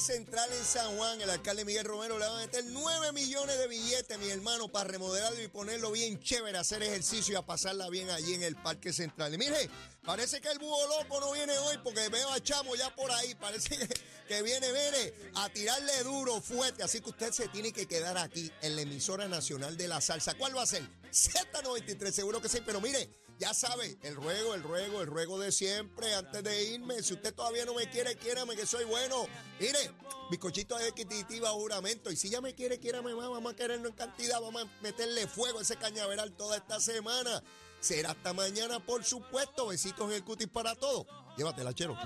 Central 0.00 0.52
en 0.52 0.64
San 0.64 0.96
Juan, 0.96 1.20
el 1.20 1.30
alcalde 1.30 1.64
Miguel 1.64 1.84
Romero 1.84 2.18
le 2.18 2.26
va 2.26 2.36
a 2.36 2.40
meter 2.40 2.64
9 2.64 3.12
millones 3.12 3.58
de 3.58 3.68
billetes, 3.68 4.18
mi 4.18 4.28
hermano, 4.28 4.68
para 4.68 4.88
remodelarlo 4.88 5.42
y 5.42 5.48
ponerlo 5.48 5.92
bien 5.92 6.20
chévere, 6.20 6.58
hacer 6.58 6.82
ejercicio 6.82 7.34
y 7.34 7.36
a 7.36 7.42
pasarla 7.42 7.88
bien 7.90 8.10
allí 8.10 8.34
en 8.34 8.42
el 8.42 8.56
Parque 8.56 8.92
Central. 8.92 9.34
Y 9.34 9.38
mire, 9.38 9.70
parece 10.04 10.40
que 10.40 10.48
el 10.50 10.58
búho 10.58 10.86
loco 10.88 11.20
no 11.20 11.32
viene 11.32 11.56
hoy 11.58 11.78
porque 11.82 12.08
veo 12.08 12.30
a 12.30 12.40
Chamo 12.40 12.74
ya 12.76 12.94
por 12.94 13.10
ahí. 13.12 13.34
Parece 13.34 13.76
que, 13.76 13.88
que 14.28 14.42
viene, 14.42 14.68
mire, 14.68 15.14
a 15.36 15.48
tirarle 15.48 16.02
duro, 16.02 16.40
fuerte. 16.40 16.82
Así 16.82 17.00
que 17.00 17.10
usted 17.10 17.32
se 17.32 17.48
tiene 17.48 17.72
que 17.72 17.86
quedar 17.86 18.18
aquí 18.18 18.50
en 18.62 18.76
la 18.76 18.82
emisora 18.82 19.28
nacional 19.28 19.76
de 19.76 19.88
la 19.88 20.00
salsa. 20.00 20.34
¿Cuál 20.34 20.56
va 20.56 20.62
a 20.62 20.66
ser? 20.66 20.82
Z93, 21.12 22.10
seguro 22.10 22.40
que 22.40 22.48
sí, 22.48 22.58
pero 22.64 22.80
mire. 22.80 23.23
Ya 23.38 23.52
sabe, 23.52 23.98
el 24.02 24.14
ruego, 24.14 24.54
el 24.54 24.62
ruego, 24.62 25.02
el 25.02 25.06
ruego 25.06 25.38
de 25.38 25.50
siempre. 25.50 26.14
Antes 26.14 26.42
de 26.44 26.64
irme, 26.64 27.02
si 27.02 27.14
usted 27.14 27.34
todavía 27.34 27.64
no 27.64 27.74
me 27.74 27.88
quiere, 27.90 28.16
quiérame 28.16 28.54
que 28.54 28.64
soy 28.64 28.84
bueno. 28.84 29.26
Mire, 29.58 29.90
bizcochito 30.30 30.76
de 30.78 30.88
equitativa 30.88 31.50
juramento. 31.50 32.10
Y 32.10 32.16
si 32.16 32.30
ya 32.30 32.40
me 32.40 32.54
quiere, 32.54 32.78
quiérame 32.78 33.14
más. 33.14 33.28
Vamos 33.28 33.52
a 33.52 33.56
quererlo 33.56 33.88
en 33.88 33.94
cantidad. 33.94 34.40
Vamos 34.40 34.62
a 34.62 34.82
meterle 34.82 35.26
fuego 35.26 35.58
a 35.58 35.62
ese 35.62 35.76
cañaveral 35.76 36.32
toda 36.32 36.56
esta 36.56 36.78
semana. 36.80 37.42
Será 37.80 38.12
hasta 38.12 38.32
mañana, 38.32 38.84
por 38.84 39.04
supuesto. 39.04 39.66
Besitos 39.66 40.08
en 40.08 40.16
el 40.16 40.24
cutis 40.24 40.48
para 40.48 40.74
todos. 40.74 41.06
Llévatela, 41.36 41.74
chero. 41.74 41.96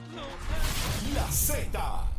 La 1.14 1.30
Z 1.30 2.17